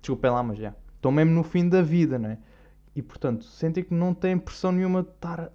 Desculpem 0.00 0.30
lá, 0.30 0.42
mas 0.42 0.58
já. 0.58 0.74
Estão 0.96 1.12
mesmo 1.12 1.32
no 1.32 1.42
fim 1.42 1.68
da 1.68 1.80
vida, 1.80 2.18
não 2.18 2.30
é? 2.30 2.38
E 2.94 3.02
portanto, 3.02 3.44
sentem 3.44 3.82
que 3.82 3.94
não 3.94 4.12
têm 4.12 4.38
pressão 4.38 4.72
nenhuma 4.72 5.02
de 5.02 5.10
estar 5.10 5.50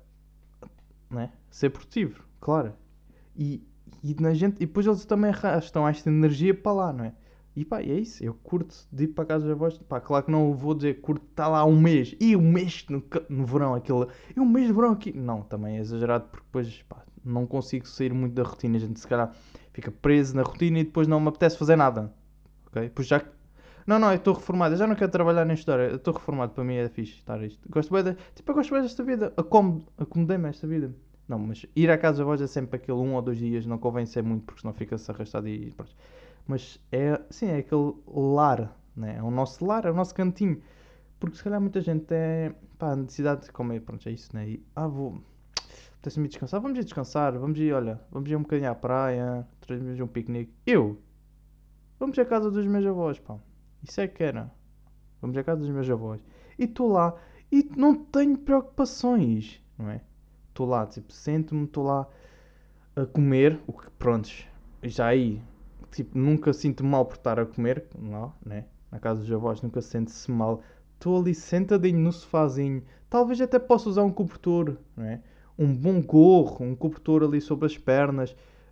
não 1.10 1.22
é? 1.22 1.32
ser 1.50 1.70
produtivo, 1.70 2.24
claro. 2.40 2.74
E, 3.36 3.64
e, 4.04 4.16
na 4.20 4.34
gente, 4.34 4.58
e 4.58 4.66
depois 4.66 4.86
eles 4.86 5.06
também 5.06 5.32
arrastam 5.32 5.88
esta 5.88 6.10
energia 6.10 6.54
para 6.54 6.72
lá, 6.72 6.94
não 6.94 7.06
é? 7.06 7.14
E 7.60 7.66
pá, 7.66 7.82
é 7.82 7.88
isso. 7.88 8.24
Eu 8.24 8.34
curto 8.36 8.74
de 8.90 9.04
ir 9.04 9.08
para 9.10 9.26
a 9.26 9.28
casa 9.28 9.44
dos 9.44 9.52
avós. 9.52 9.78
Pá, 9.80 10.00
claro 10.00 10.24
que 10.24 10.32
não 10.32 10.54
vou 10.54 10.74
dizer 10.74 11.02
curto 11.02 11.26
está 11.30 11.46
lá 11.46 11.66
um 11.66 11.78
mês. 11.78 12.16
E 12.18 12.34
um 12.34 12.42
mês 12.42 12.86
no, 12.88 13.04
no 13.28 13.46
verão, 13.46 13.76
aquele. 13.76 14.08
E 14.34 14.40
um 14.40 14.46
mês 14.46 14.68
de 14.68 14.72
verão 14.72 14.94
aqui. 14.94 15.12
Não, 15.12 15.42
também 15.42 15.76
é 15.76 15.82
exagerado 15.82 16.30
porque 16.32 16.46
depois 16.46 16.82
pá, 16.84 17.04
não 17.22 17.46
consigo 17.46 17.86
sair 17.86 18.14
muito 18.14 18.34
da 18.34 18.44
rotina. 18.44 18.78
A 18.78 18.80
gente 18.80 18.98
se 18.98 19.06
calhar 19.06 19.36
fica 19.74 19.92
preso 19.92 20.38
na 20.38 20.42
rotina 20.42 20.80
e 20.80 20.86
depois 20.86 21.06
não 21.06 21.20
me 21.20 21.28
apetece 21.28 21.58
fazer 21.58 21.76
nada. 21.76 22.14
Ok? 22.68 22.82
Depois 22.84 23.06
já. 23.10 23.22
Não, 23.86 24.00
não, 24.00 24.10
eu 24.12 24.16
estou 24.16 24.36
reformado. 24.36 24.76
Eu 24.76 24.78
já 24.78 24.88
não 24.88 24.96
quero 24.96 25.12
trabalhar 25.12 25.44
nem 25.44 25.56
estudar. 25.56 25.82
Eu 25.82 25.98
estou 25.98 26.14
reformado. 26.14 26.54
Para 26.54 26.64
mim 26.64 26.76
é 26.76 26.88
fixe 26.88 27.16
estar 27.16 27.44
isto. 27.44 27.60
Gosto 27.70 27.94
bem 27.94 28.06
de... 28.06 28.14
Tipo, 28.36 28.52
eu 28.52 28.56
gosto 28.56 28.74
bem 28.74 28.84
desta 28.84 29.04
vida. 29.04 29.34
Acomodei-me 29.36 30.48
esta 30.48 30.66
vida. 30.66 30.96
Não, 31.28 31.38
mas 31.38 31.66
ir 31.76 31.92
à 31.92 31.98
casa 31.98 32.14
dos 32.14 32.22
avós 32.22 32.42
é 32.42 32.48
sempre 32.48 32.78
aquele 32.78 33.00
um 33.00 33.16
ou 33.16 33.22
dois 33.22 33.38
dias. 33.38 33.66
Não 33.66 33.78
convém 33.78 34.06
ser 34.06 34.24
muito 34.24 34.46
porque 34.46 34.62
senão 34.62 34.74
fica-se 34.74 35.12
arrastado 35.12 35.50
e 35.50 35.72
pronto. 35.72 35.94
Mas 36.50 36.82
é, 36.92 37.22
sim, 37.30 37.46
é 37.46 37.58
aquele 37.58 37.94
lar, 38.08 38.76
né? 38.96 39.18
é 39.18 39.22
o 39.22 39.30
nosso 39.30 39.64
lar, 39.64 39.86
é 39.86 39.92
o 39.92 39.94
nosso 39.94 40.16
cantinho. 40.16 40.60
Porque 41.20 41.38
se 41.38 41.44
calhar 41.44 41.62
muita 41.62 41.80
gente 41.80 42.08
é, 42.10 42.56
pá, 42.76 42.96
necessidade 42.96 43.44
de 43.44 43.52
comer, 43.52 43.82
pronto, 43.82 44.10
é 44.10 44.12
isso, 44.12 44.36
né? 44.36 44.50
E, 44.50 44.66
ah, 44.76 44.88
vou, 44.88 45.22
apetece-me 45.94 46.28
descansar, 46.28 46.60
vamos 46.60 46.80
ir 46.80 46.84
descansar, 46.84 47.38
vamos 47.38 47.60
ir, 47.60 47.72
olha, 47.72 48.02
vamos 48.10 48.32
ir 48.32 48.36
um 48.36 48.42
bocadinho 48.42 48.72
à 48.72 48.74
praia, 48.74 49.48
trazemos 49.62 50.00
um 50.00 50.08
piquenique. 50.08 50.52
Eu? 50.66 51.00
Vamos 52.00 52.18
à 52.18 52.26
casa 52.26 52.50
dos 52.50 52.66
meus 52.66 52.84
avós, 52.84 53.20
pá. 53.20 53.38
Isso 53.84 54.02
é 54.02 54.08
que 54.08 54.24
era. 54.24 54.52
Vamos 55.22 55.38
à 55.38 55.44
casa 55.44 55.62
dos 55.62 55.70
meus 55.70 55.88
avós. 55.88 56.20
E 56.58 56.64
estou 56.64 56.92
lá 56.92 57.16
e 57.52 57.70
não 57.78 57.94
tenho 57.94 58.36
preocupações, 58.36 59.64
não 59.78 59.88
é? 59.88 60.02
Estou 60.48 60.66
lá, 60.66 60.88
tipo, 60.88 61.14
sento-me, 61.14 61.66
estou 61.66 61.84
lá 61.84 62.08
a 62.96 63.06
comer, 63.06 63.60
o 63.68 63.74
que, 63.74 63.88
prontos, 63.92 64.48
já 64.82 65.06
aí 65.06 65.40
tipo, 65.92 66.18
nunca 66.18 66.54
sinto 66.54 66.84
mal 66.84 67.06
por 67.06 67.16
estar 67.16 67.40
a 67.40 67.46
comer, 67.46 67.86
não, 67.98 68.34
né? 68.46 68.66
Na 68.92 69.00
casa 69.00 69.22
dos 69.22 69.32
avós 69.32 69.62
nunca 69.62 69.82
sente-se 69.82 70.32
mal. 70.32 70.62
Estou 70.96 71.20
ali 71.20 71.34
sentadinho 71.34 72.00
no 72.00 72.12
sofazinho. 72.12 72.84
Talvez 73.10 73.40
até 73.42 73.60
possa 73.60 73.90
usar 73.90 74.04
um 74.04 74.12
cobertor, 74.12 74.78
não 74.96 75.06
é? 75.06 75.22
um 75.60 75.76
bom 75.76 76.02
gorro, 76.02 76.66
um 76.66 76.74
cobertor 76.74 77.22
ali 77.22 77.42
sobre 77.42 77.66
as 77.66 77.78
pernas, 77.78 78.32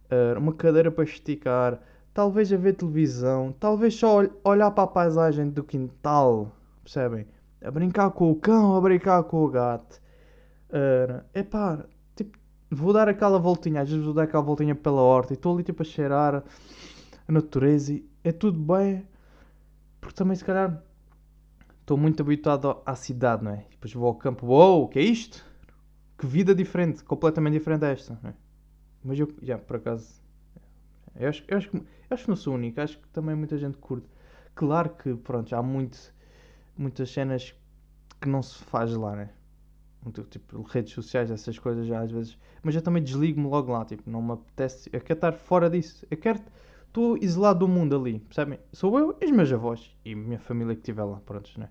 uh, 0.10 0.40
uma 0.40 0.54
cadeira 0.54 0.90
para 0.90 1.04
esticar, 1.04 1.82
talvez 2.14 2.52
a 2.54 2.56
ver 2.56 2.76
televisão, 2.76 3.54
talvez 3.60 3.94
só 3.94 4.20
ol 4.20 4.30
olhar 4.46 4.72
para 4.72 4.86
a 4.86 4.88
paisagem 4.88 5.50
do 5.50 5.66
quintal, 5.66 6.56
percebem? 6.82 7.28
A 7.62 7.70
brincar 7.70 8.12
com 8.12 8.32
o 8.32 8.36
cão, 8.36 8.78
a 8.78 8.80
brincar 8.80 9.22
com 9.24 9.44
o 9.44 9.50
gato. 9.50 10.02
Uh, 10.70 11.22
epá, 11.34 11.84
tipo, 12.16 12.38
vou 12.72 12.94
dar 12.94 13.10
aquela 13.10 13.38
voltinha, 13.38 13.82
às 13.82 13.90
vezes 13.90 14.06
vou 14.06 14.14
dar 14.14 14.24
aquela 14.24 14.44
voltinha 14.44 14.74
pela 14.74 15.02
horta 15.02 15.34
e 15.34 15.36
estou 15.36 15.54
ali 15.54 15.64
tipo 15.64 15.82
a 15.82 15.86
cheirar 15.86 16.42
a 17.28 17.32
natureza 17.32 17.94
e 17.94 18.10
é 18.24 18.32
tudo 18.32 18.60
bem, 18.60 19.06
porque 20.00 20.16
também 20.16 20.36
se 20.36 20.44
calhar 20.44 20.82
estou 21.82 21.98
muito 21.98 22.22
habituado 22.22 22.82
à 22.86 22.96
cidade, 22.96 23.44
não 23.44 23.52
é? 23.52 23.66
Depois 23.72 23.94
vou 23.94 24.08
ao 24.08 24.16
campo, 24.16 24.48
uou, 24.48 24.84
o 24.84 24.88
que 24.88 25.00
é 25.00 25.02
isto? 25.02 25.46
Que 26.18 26.26
vida 26.26 26.54
diferente, 26.56 27.04
completamente 27.04 27.54
diferente 27.54 27.82
desta, 27.82 28.20
não 28.22 28.32
é? 28.32 28.34
Mas 29.04 29.20
eu, 29.20 29.28
já, 29.42 29.58
por 29.58 29.78
acaso, 29.78 30.22
eu 31.16 31.30
acho, 31.30 31.44
eu, 31.48 31.58
acho 31.58 31.70
que, 31.70 31.78
eu 31.78 31.84
acho 32.10 32.24
que 32.24 32.30
não 32.30 32.36
sou 32.36 32.56
único, 32.56 32.82
acho 32.82 32.98
que 33.00 33.08
também 33.10 33.36
muita 33.36 33.58
gente 33.58 33.78
curte. 33.78 34.08
Claro 34.56 34.90
que, 34.90 35.16
pronto, 35.16 35.56
há 35.56 35.62
muito, 35.62 36.14
muitas 36.78 37.10
cenas 37.10 37.54
que 38.20 38.28
não 38.28 38.42
se 38.42 38.58
faz 38.64 38.94
lá, 38.94 39.16
né? 39.16 39.30
Tipo, 40.30 40.62
redes 40.62 40.94
sociais, 40.94 41.30
essas 41.30 41.60
coisas 41.60 41.86
já 41.86 42.02
às 42.02 42.12
vezes. 42.12 42.38
Mas 42.64 42.76
eu 42.76 42.82
também 42.82 43.04
desligo-me 43.04 43.48
logo 43.48 43.72
lá, 43.72 43.84
tipo, 43.86 44.10
não 44.10 44.22
me 44.22 44.34
apetece. 44.34 44.90
Eu 44.92 45.02
quero 45.02 45.18
estar 45.18 45.34
fora 45.34 45.70
disso. 45.70 46.06
Eu 46.10 46.18
quero. 46.18 46.42
Estou 46.88 47.18
isolado 47.18 47.60
do 47.60 47.68
mundo 47.68 47.96
ali, 47.96 48.20
percebem? 48.20 48.60
Sou 48.74 48.98
eu 48.98 49.16
e 49.22 49.26
os 49.26 49.32
meus 49.32 49.52
avós 49.52 49.96
e 50.04 50.16
minha 50.16 50.40
família 50.40 50.74
que 50.74 50.82
estiver 50.82 51.04
lá, 51.04 51.22
pronto, 51.26 51.52
né? 51.60 51.70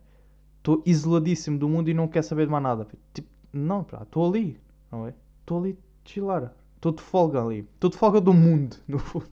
Estou 0.59 0.83
isoladíssimo 0.85 1.59
do 1.59 1.69
mundo 1.69 1.89
e 1.89 1.95
não 1.95 2.09
quero 2.09 2.27
saber 2.27 2.47
de 2.47 2.53
mais 2.53 2.63
nada. 2.63 2.87
Tipo, 3.15 3.29
não, 3.53 3.85
pá, 3.85 4.03
estou 4.03 4.29
ali, 4.29 4.61
não 4.91 5.07
é? 5.07 5.15
Estou 5.41 5.59
ali 5.59 5.73
de 6.05 6.13
chilar. 6.13 6.55
Estou 6.77 6.93
de 6.93 7.03
folga 7.03 7.43
ali. 7.43 7.69
Estou 7.75 7.91
de 7.91 7.97
folga 7.97 8.21
do 8.21 8.33
mundo, 8.33 8.77
no 8.87 8.99
fundo. 8.99 9.29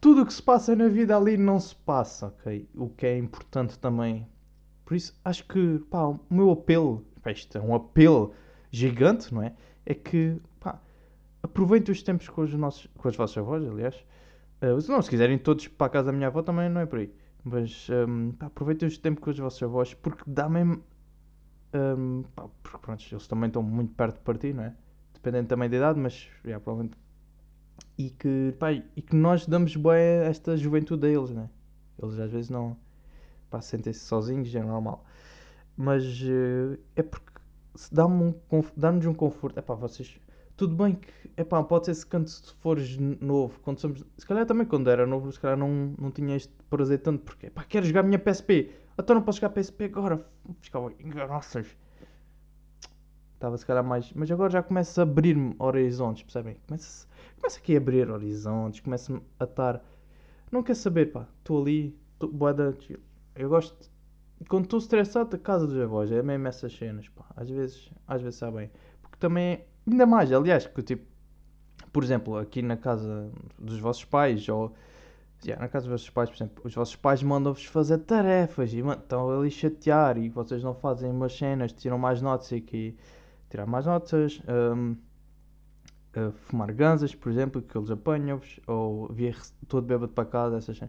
Tudo 0.00 0.22
o 0.22 0.26
que 0.26 0.34
se 0.34 0.42
passa 0.42 0.76
na 0.76 0.88
vida 0.88 1.16
ali 1.16 1.36
não 1.36 1.58
se 1.58 1.74
passa, 1.74 2.26
ok? 2.26 2.68
O 2.74 2.88
que 2.90 3.06
é 3.06 3.16
importante 3.16 3.78
também. 3.78 4.26
Por 4.84 4.94
isso, 4.94 5.18
acho 5.24 5.46
que, 5.46 5.78
pá, 5.90 6.06
o 6.08 6.20
meu 6.28 6.50
apelo, 6.50 7.06
pá, 7.22 7.30
isto 7.30 7.56
é 7.56 7.60
um 7.60 7.74
apelo 7.74 8.34
gigante, 8.70 9.32
não 9.32 9.42
é? 9.42 9.54
É 9.86 9.94
que, 9.94 10.38
pá, 10.60 10.80
aproveitem 11.42 11.92
os 11.92 12.02
tempos 12.02 12.28
com 12.28 12.42
os 12.42 12.52
nossos, 12.52 12.86
com 12.98 13.08
as 13.08 13.16
vossas 13.16 13.38
avós, 13.38 13.64
aliás. 13.64 13.94
Uh, 14.64 14.90
não, 14.90 15.02
se 15.02 15.10
quiserem 15.10 15.38
todos 15.38 15.68
para 15.68 15.86
a 15.86 15.90
casa 15.90 16.06
da 16.06 16.12
minha 16.12 16.28
avó, 16.28 16.42
também 16.42 16.68
não 16.68 16.80
é 16.80 16.86
por 16.86 16.98
aí. 16.98 17.12
Mas, 17.42 17.88
um, 17.90 18.32
pá, 18.32 18.46
aproveitem 18.46 18.88
os 18.88 18.98
tempos 18.98 19.22
com 19.22 19.30
os 19.30 19.38
vossos 19.38 19.62
avós, 19.62 19.94
porque 19.94 20.22
dá 20.26 20.48
mesmo... 20.48 20.82
Um, 21.74 22.22
pá, 22.34 22.48
porque, 22.62 22.78
pronto, 22.78 23.04
eles 23.10 23.26
também 23.26 23.48
estão 23.48 23.62
muito 23.62 23.92
perto 23.94 24.16
de 24.16 24.22
partir, 24.22 24.54
não 24.54 24.64
é? 24.64 24.74
Dependendo 25.12 25.48
também 25.48 25.68
da 25.68 25.76
idade, 25.76 25.98
mas, 25.98 26.28
já, 26.44 26.60
provavelmente 26.60 26.96
e 27.96 28.10
que, 28.10 28.54
pá, 28.58 28.72
e 28.72 29.02
que 29.02 29.14
nós 29.14 29.46
damos 29.46 29.76
bem 29.76 29.92
a 29.92 30.24
esta 30.24 30.56
juventude 30.56 31.06
a 31.06 31.10
eles, 31.10 31.30
né? 31.30 31.48
Eles 32.00 32.18
às 32.18 32.30
vezes 32.30 32.50
não 32.50 32.76
pá, 33.50 33.60
sentem-se 33.60 34.00
sozinhos, 34.00 34.54
é 34.54 34.62
normal. 34.62 35.04
Mas 35.76 36.04
uh, 36.22 36.78
é 36.96 37.02
porque 37.02 37.32
dá-me 37.92 38.34
um, 38.50 38.64
dá-nos 38.76 39.06
um 39.06 39.14
conforto. 39.14 39.58
É 39.58 39.62
pá, 39.62 39.74
vocês. 39.74 40.18
Tudo 40.56 40.74
bem 40.76 40.94
que, 40.94 41.08
é 41.36 41.44
pá, 41.44 41.62
pode 41.62 41.86
ser 41.86 41.94
se 41.94 42.06
quando 42.06 42.30
fores 42.60 42.96
novo, 42.96 43.58
quando 43.60 43.80
somos. 43.80 44.04
Se 44.16 44.26
calhar 44.26 44.46
também 44.46 44.66
quando 44.66 44.88
era 44.88 45.06
novo, 45.06 45.30
se 45.32 45.40
calhar 45.40 45.56
não, 45.56 45.94
não 45.98 46.10
tinha 46.10 46.36
este 46.36 46.52
prazer 46.70 47.00
tanto, 47.00 47.24
porque, 47.24 47.50
pá, 47.50 47.64
quero 47.64 47.84
jogar 47.86 48.00
a 48.00 48.04
minha 48.04 48.18
PSP. 48.18 48.70
Então 48.96 49.16
não 49.16 49.22
posso 49.22 49.40
jogar 49.40 49.50
PSP 49.50 49.84
agora. 49.84 50.24
Ficava, 50.60 50.92
nossas 51.28 51.76
estava 53.44 53.56
se 53.58 53.66
calhar 53.66 53.84
mais. 53.84 54.12
Mas 54.12 54.30
agora 54.30 54.50
já 54.50 54.62
começa 54.62 55.02
a 55.02 55.04
abrir-me 55.04 55.54
horizontes, 55.58 56.22
percebem? 56.22 56.56
Começa, 56.66 57.06
começa 57.36 57.58
aqui 57.58 57.74
a 57.74 57.78
abrir 57.78 58.10
horizontes, 58.10 58.80
começa 58.80 59.20
a 59.38 59.44
estar. 59.44 59.84
Não 60.50 60.62
quer 60.62 60.74
saber, 60.76 61.12
pá, 61.12 61.26
estou 61.38 61.60
ali, 61.60 61.98
tô, 62.18 62.28
boeda, 62.28 62.76
eu 63.34 63.48
gosto. 63.48 63.90
Quando 64.48 64.64
estou 64.64 64.78
estressado, 64.78 65.30
da 65.30 65.38
casa 65.38 65.66
dos 65.66 65.78
avós, 65.78 66.10
é 66.10 66.22
mesmo 66.22 66.46
essas 66.48 66.74
cenas, 66.76 67.08
pá. 67.08 67.24
Às 67.36 67.48
vezes, 67.50 67.90
às 68.06 68.22
vezes 68.22 68.38
sabem. 68.38 68.70
Porque 69.02 69.16
também, 69.18 69.64
ainda 69.86 70.06
mais, 70.06 70.32
aliás, 70.32 70.66
que 70.66 70.82
tipo, 70.82 71.04
por 71.92 72.02
exemplo, 72.02 72.36
aqui 72.36 72.62
na 72.62 72.76
casa 72.76 73.30
dos 73.58 73.78
vossos 73.78 74.04
pais, 74.04 74.48
ou 74.48 74.74
yeah, 75.44 75.62
na 75.62 75.68
casa 75.68 75.84
dos 75.84 75.92
vossos 75.92 76.10
pais, 76.10 76.30
por 76.30 76.36
exemplo, 76.36 76.62
os 76.64 76.74
vossos 76.74 76.96
pais 76.96 77.22
mandam-vos 77.22 77.64
fazer 77.66 77.98
tarefas 77.98 78.72
e 78.72 78.80
estão 78.80 79.30
ali 79.30 79.50
chatear 79.50 80.18
e 80.18 80.28
vocês 80.28 80.62
não 80.62 80.74
fazem 80.74 81.10
umas 81.10 81.36
cenas, 81.36 81.72
tiram 81.72 81.98
mais 81.98 82.20
notas 82.20 82.50
e 82.52 82.60
que 82.60 82.96
tirar 83.48 83.66
mais 83.66 83.86
notas, 83.86 84.42
um, 84.48 84.96
uh, 86.16 86.32
fumar 86.32 86.72
ganzas, 86.72 87.14
por 87.14 87.30
exemplo, 87.30 87.62
que 87.62 87.76
eles 87.76 87.90
apanham-vos, 87.90 88.58
ou 88.66 89.08
vir 89.12 89.36
todo 89.68 89.86
bêbado 89.86 90.12
para 90.12 90.24
casa, 90.24 90.56
essas 90.56 90.80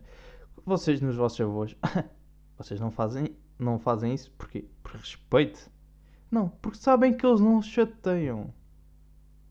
Vocês 0.65 1.01
nos 1.01 1.15
vossos 1.15 1.39
avós, 1.41 1.75
vocês 2.57 2.79
não 2.79 2.89
fazem, 2.89 3.35
não 3.59 3.77
fazem 3.77 4.13
isso 4.13 4.31
porque 4.37 4.65
por 4.81 4.93
respeito. 4.93 5.69
Não, 6.31 6.49
porque 6.49 6.77
sabem 6.77 7.15
que 7.15 7.25
eles 7.25 7.39
não 7.39 7.61
chateiam. 7.61 8.51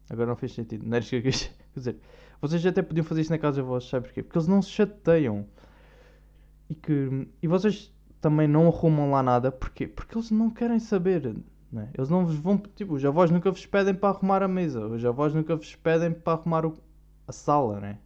Agora 0.09 0.29
não 0.29 0.37
fez 0.37 0.53
sentido, 0.53 0.87
não 0.87 0.97
era 0.97 1.05
que 1.05 1.17
eu 1.17 1.23
quis 1.23 1.51
dizer. 1.75 1.97
Vocês 2.41 2.65
até 2.67 2.83
podiam 2.83 3.05
fazer 3.05 3.23
isso 3.23 3.31
na 3.31 3.39
casa 3.39 3.61
dos 3.61 3.69
vossos, 3.69 3.91
sabe 3.91 4.07
porquê? 4.07 4.23
Porque 4.23 4.39
eles 4.39 4.49
não 4.49 4.61
se 4.61 4.71
chateiam. 4.71 5.47
E 6.69 6.75
que 6.75 7.29
e 7.43 7.49
vocês 7.49 7.93
também 8.21 8.49
não 8.49 8.69
arrumam 8.69 9.11
lá 9.11 9.23
nada, 9.23 9.51
porquê? 9.53 9.87
Porque 9.87 10.17
eles 10.17 10.31
não 10.31 10.51
querem 10.51 10.79
saber. 10.79 11.35
Né? 11.71 11.91
Eles 11.95 12.09
não 12.09 12.25
vos 12.25 12.37
vão, 12.37 12.57
tipo, 12.57 12.95
os 12.95 13.05
avós 13.05 13.31
nunca 13.31 13.51
vos 13.51 13.67
pedem 13.67 13.95
para 13.95 14.11
arrumar 14.11 14.43
a 14.43 14.49
mesa, 14.49 14.87
os 14.87 15.05
avós 15.05 15.35
nunca 15.35 15.57
vos 15.57 15.75
pedem 15.75 16.13
para 16.13 16.35
arrumar 16.35 16.65
o, 16.65 16.75
a 17.27 17.33
sala, 17.33 17.81
né? 17.81 17.99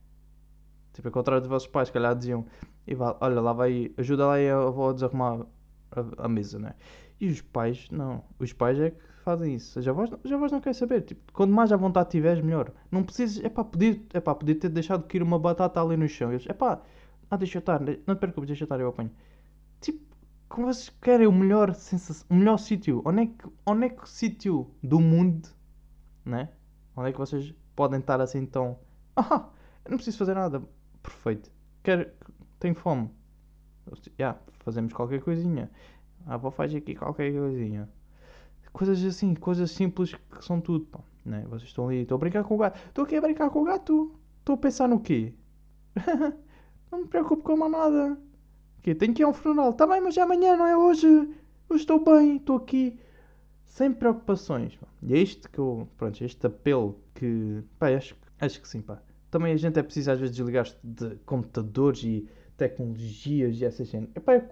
Tipo, 0.93 1.09
ao 1.09 1.13
contrário 1.13 1.43
dos 1.43 1.51
vossos 1.51 1.69
pais, 1.69 1.89
que 1.89 1.95
calhar 1.95 2.17
diziam, 2.17 2.47
e 2.87 2.95
vá, 2.95 3.17
olha, 3.21 3.41
lá 3.41 3.53
vai, 3.53 3.93
ajuda 3.97 4.27
lá 4.27 4.37
a 4.37 4.69
avó 4.69 4.91
a 4.91 4.93
desarrumar 4.95 5.47
a, 6.19 6.29
mesa, 6.29 6.59
né? 6.59 6.75
E 7.21 7.29
os 7.29 7.41
pais, 7.41 7.89
não, 7.91 8.25
os 8.39 8.53
pais 8.53 8.79
é 8.79 8.91
que 8.91 9.03
fazem 9.25 9.55
isso, 9.55 9.79
os 9.79 9.89
avós, 9.89 10.11
os 10.23 10.33
avós 10.33 10.53
não 10.53 10.61
querem 10.61 10.75
saber, 10.75 11.03
tipo, 11.03 11.33
quanto 11.33 11.53
mais 11.53 11.73
à 11.73 11.77
vontade 11.77 12.11
tiveres, 12.11 12.43
melhor. 12.43 12.73
Não 12.91 13.03
precisas, 13.03 13.45
é 13.45 13.49
pá, 13.49 13.65
podia, 13.65 14.01
é 14.13 14.21
pá, 14.21 14.35
podia 14.35 14.55
ter 14.55 14.69
deixado 14.69 15.03
de 15.03 15.09
cair 15.09 15.23
uma 15.23 15.39
batata 15.39 15.81
ali 15.81 15.97
no 15.97 16.09
chão, 16.09 16.33
eles, 16.33 16.47
é 16.49 16.53
pá, 16.53 16.81
ah, 17.31 17.37
deixa 17.37 17.59
eu 17.59 17.61
estar, 17.61 17.81
não 17.81 18.15
te 18.15 18.19
preocupes, 18.19 18.49
deixa 18.49 18.63
eu 18.63 18.67
estar, 18.67 18.81
eu 18.81 18.89
apanho. 18.89 19.11
Tipo, 19.81 20.01
como 20.49 20.67
vocês 20.67 20.89
querem 21.01 21.27
o 21.27 21.33
melhor 21.33 21.75
sensação, 21.75 22.27
o 22.31 22.35
melhor 22.35 22.59
sítio, 22.59 23.03
onde 23.05 23.23
é 23.23 23.27
que, 23.27 23.49
onde 23.67 23.87
é 23.87 23.89
que 23.91 24.09
sítio 24.09 24.71
do 24.83 25.01
mundo, 25.01 25.49
né? 26.25 26.51
Onde 26.97 27.11
é 27.11 27.13
que 27.13 27.19
vocês 27.19 27.55
podem 27.77 28.01
estar 28.01 28.21
assim 28.21 28.47
tão, 28.47 28.79
ah, 29.17 29.49
não 29.89 29.97
preciso 29.97 30.19
fazer 30.19 30.35
nada, 30.35 30.63
perfeito, 31.03 31.51
quero, 31.83 32.11
tenho 32.59 32.75
fome, 32.75 33.11
yeah, 34.19 34.39
fazemos 34.61 34.93
qualquer 34.93 35.21
coisinha, 35.21 35.71
a 36.27 36.35
avó 36.35 36.51
faz 36.51 36.75
aqui 36.75 36.95
qualquer 36.95 37.33
coisinha, 37.33 37.89
coisas 38.73 39.03
assim, 39.05 39.35
coisas 39.35 39.71
simples 39.71 40.15
que 40.15 40.45
são 40.45 40.61
tudo, 40.61 40.87
pá, 40.87 41.01
né? 41.25 41.45
Vocês 41.49 41.69
estão 41.69 41.89
ali, 41.89 42.03
estou 42.03 42.17
a 42.17 42.19
brincar 42.19 42.45
com 42.45 42.55
o 42.55 42.59
gato, 42.59 42.79
estou 42.89 43.05
aqui 43.05 43.17
a 43.17 43.21
brincar 43.21 43.51
com 43.51 43.63
o 43.63 43.65
gato, 43.65 44.13
estou 44.41 44.55
a 44.55 44.59
pensar 44.59 44.89
no 44.89 45.01
quê? 45.01 45.33
não 46.91 47.01
me 47.01 47.07
preocupo 47.07 47.43
com 47.43 47.57
mais 47.57 47.73
nada 47.73 48.19
que 48.83 48.95
tenho 48.95 49.15
que 49.15 49.23
ir 49.23 49.25
a 49.25 49.29
um 49.29 49.35
funeral. 49.35 49.73
Tá 49.73 49.87
bem, 49.87 50.01
mas 50.01 50.17
é 50.17 50.23
amanhã, 50.23 50.57
não 50.57 50.67
é 50.67 50.77
hoje. 50.77 51.07
Eu 51.07 51.77
estou 51.77 52.03
bem, 52.03 52.37
estou 52.37 52.57
aqui. 52.57 52.99
Sem 53.65 53.93
preocupações. 53.93 54.79
E 55.03 55.15
é 55.15 55.19
isto 55.19 55.51
que 55.51 55.59
eu. 55.59 55.89
Pronto, 55.97 56.25
este 56.25 56.47
apelo 56.47 56.99
que. 57.15 57.63
Pá, 57.79 57.89
acho, 57.89 58.17
acho 58.41 58.61
que 58.61 58.69
sim, 58.69 58.81
pá. 58.81 59.01
Também 59.31 59.53
a 59.53 59.57
gente 59.57 59.79
é 59.79 59.83
preciso 59.83 60.11
às 60.11 60.19
vezes 60.19 60.35
desligar-se 60.35 60.77
de 60.83 61.17
computadores 61.27 62.03
e 62.03 62.27
tecnologias 62.59 63.59
e 63.59 63.65
essas 63.65 63.89
cenas. 63.89 64.11
Epá, 64.15 64.35
eu 64.35 64.43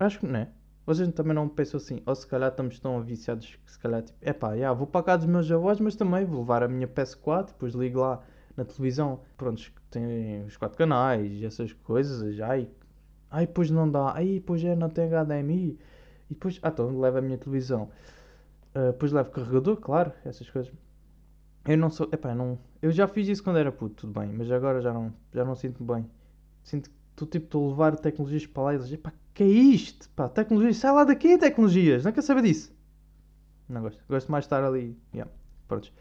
acho 0.00 0.18
que 0.18 0.26
não 0.26 0.40
é. 0.40 0.48
Vocês 0.84 1.08
também 1.12 1.34
não 1.34 1.48
pensam 1.48 1.78
assim, 1.78 2.02
ou 2.04 2.14
se 2.14 2.26
calhar 2.26 2.50
estamos 2.50 2.80
tão 2.80 3.00
viciados 3.02 3.56
que 3.64 3.70
se 3.70 3.78
calhar 3.78 4.02
tipo, 4.02 4.18
epá, 4.22 4.56
já, 4.56 4.72
vou 4.72 4.86
para 4.86 5.02
cá 5.04 5.16
dos 5.16 5.26
meus 5.26 5.50
avós, 5.50 5.78
mas 5.80 5.94
também 5.96 6.24
vou 6.24 6.40
levar 6.40 6.62
a 6.64 6.68
minha 6.68 6.88
PS4, 6.88 7.48
depois 7.48 7.74
ligo 7.74 8.00
lá 8.00 8.20
na 8.56 8.64
televisão, 8.64 9.20
pronto, 9.36 9.62
tem 9.90 10.44
os 10.44 10.56
quatro 10.56 10.78
canais 10.78 11.42
essas 11.42 11.72
coisas, 11.72 12.40
ai, 12.40 12.68
Ai, 13.30 13.46
pois 13.46 13.70
não 13.70 13.90
dá. 13.90 14.12
Ai, 14.14 14.42
pois 14.44 14.64
é, 14.64 14.74
não 14.74 14.88
tem 14.88 15.08
HDMI. 15.08 15.78
E 16.30 16.34
depois, 16.34 16.58
ah, 16.62 16.68
então 16.68 16.98
leva 16.98 17.18
a 17.18 17.22
minha 17.22 17.38
televisão. 17.38 17.90
Uh, 18.74 18.92
depois 18.92 19.12
levo 19.12 19.30
carregador, 19.30 19.76
claro, 19.78 20.12
essas 20.24 20.48
coisas. 20.50 20.72
Eu 21.66 21.76
não 21.78 21.90
sou, 21.90 22.08
epá, 22.12 22.34
não, 22.34 22.58
eu 22.80 22.92
já 22.92 23.08
fiz 23.08 23.28
isso 23.28 23.42
quando 23.42 23.58
era 23.58 23.72
puto, 23.72 24.06
tudo 24.06 24.20
bem, 24.20 24.32
mas 24.32 24.50
agora 24.50 24.80
já 24.80 24.92
não, 24.92 25.12
já 25.32 25.44
não 25.44 25.54
sinto 25.54 25.82
bem. 25.84 26.08
Sinto 26.62 26.90
estou 27.16 27.26
tipo, 27.26 27.64
a 27.64 27.68
levar 27.68 27.96
tecnologias 27.96 28.46
para 28.46 28.62
lá 28.64 28.72
e 28.74 28.76
eles, 28.76 28.92
epá, 28.92 29.12
que 29.32 29.42
é 29.42 29.46
isto? 29.46 30.08
Pá, 30.10 30.28
tecnologias, 30.28 30.76
sai 30.76 30.92
lá 30.92 31.04
daqui 31.04 31.38
tecnologias, 31.38 32.04
não 32.04 32.12
quer 32.12 32.22
saber 32.22 32.42
disso. 32.42 32.74
Não 33.68 33.82
gosto, 33.82 34.02
gosto 34.08 34.30
mais 34.30 34.44
de 34.44 34.46
estar 34.46 34.62
ali, 34.62 34.96
yeah, 35.14 35.30
pronto. 35.66 35.92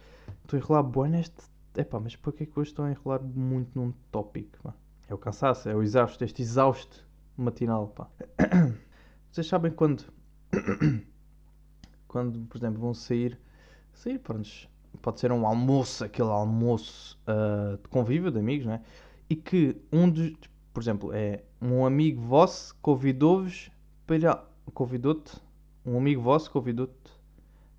Estou 0.44 0.58
a 0.58 0.60
enrolar 0.60 0.84
bom 0.84 1.06
neste, 1.06 1.36
epá, 1.76 2.00
mas 2.00 2.16
porquê 2.16 2.46
que 2.46 2.60
hoje 2.60 2.72
estou 2.72 2.86
a 2.86 2.92
enrolar 2.92 3.24
muito 3.24 3.80
num 3.80 3.94
tópico, 4.12 4.60
pá? 4.62 4.74
É 5.08 5.14
o 5.14 5.18
cansaço, 5.18 5.70
é 5.70 5.76
o 5.76 5.82
exausto, 5.82 6.24
este 6.24 6.42
exausto 6.42 7.06
matinal, 7.38 7.88
pá. 7.88 8.10
Vocês 9.32 9.48
sabem 9.48 9.72
quando, 9.72 10.04
quando, 12.08 12.40
por 12.48 12.58
exemplo, 12.58 12.80
vão 12.80 12.94
sair, 12.94 13.40
sair, 13.94 14.20
pronto, 14.20 14.50
pode 15.02 15.20
ser 15.20 15.32
um 15.32 15.46
almoço, 15.46 16.04
aquele 16.04 16.30
almoço 16.30 17.20
uh, 17.28 17.78
de 17.78 17.88
convívio 17.90 18.32
de 18.32 18.40
amigos, 18.40 18.66
né? 18.66 18.82
E 19.30 19.36
que 19.36 19.76
um 19.92 20.10
dos, 20.10 20.34
por 20.76 20.84
exemplo, 20.84 21.14
é 21.14 21.42
um 21.62 21.86
amigo 21.86 22.22
vosso 22.22 22.76
convidou-vos 22.82 23.72
para 24.06 24.46
convidou-te, 24.74 25.42
um 25.86 25.98
amigo 25.98 26.22
vosso 26.22 26.52
convidou-te 26.52 26.94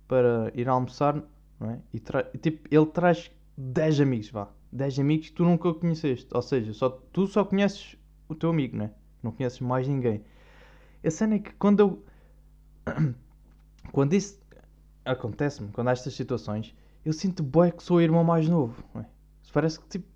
para 0.07 0.51
ir 0.55 0.67
almoçar, 0.67 1.21
não 1.59 1.69
é? 1.69 1.79
E, 1.93 1.99
tra... 1.99 2.23
tipo, 2.23 2.67
ele 2.71 2.87
traz 2.87 3.31
10 3.55 4.01
amigos, 4.01 4.31
vá, 4.31 4.49
10 4.71 4.97
amigos 4.97 5.29
que 5.29 5.35
tu 5.35 5.43
nunca 5.43 5.71
conheceste, 5.75 6.27
ou 6.33 6.41
seja, 6.41 6.73
só, 6.73 6.89
tu 6.89 7.27
só 7.27 7.45
conheces 7.45 7.95
o 8.27 8.33
teu 8.33 8.49
amigo, 8.49 8.75
né? 8.75 8.89
Não 9.21 9.31
conheces 9.31 9.59
mais 9.59 9.87
ninguém. 9.87 10.23
A 11.05 11.11
cena 11.11 11.35
é 11.35 11.39
que 11.39 11.53
quando 11.53 11.79
eu. 11.81 12.05
quando 13.93 14.13
isso 14.13 14.41
acontece-me, 15.05 15.69
quando 15.71 15.89
há 15.89 15.91
estas 15.91 16.15
situações, 16.15 16.73
eu 17.05 17.13
sinto 17.13 17.43
bem 17.43 17.71
que 17.71 17.83
sou 17.83 17.97
o 17.97 18.01
irmão 18.01 18.23
mais 18.23 18.49
novo. 18.49 18.83
É? 18.95 19.05
Parece 19.53 19.79
que 19.79 19.87
tipo. 19.87 20.07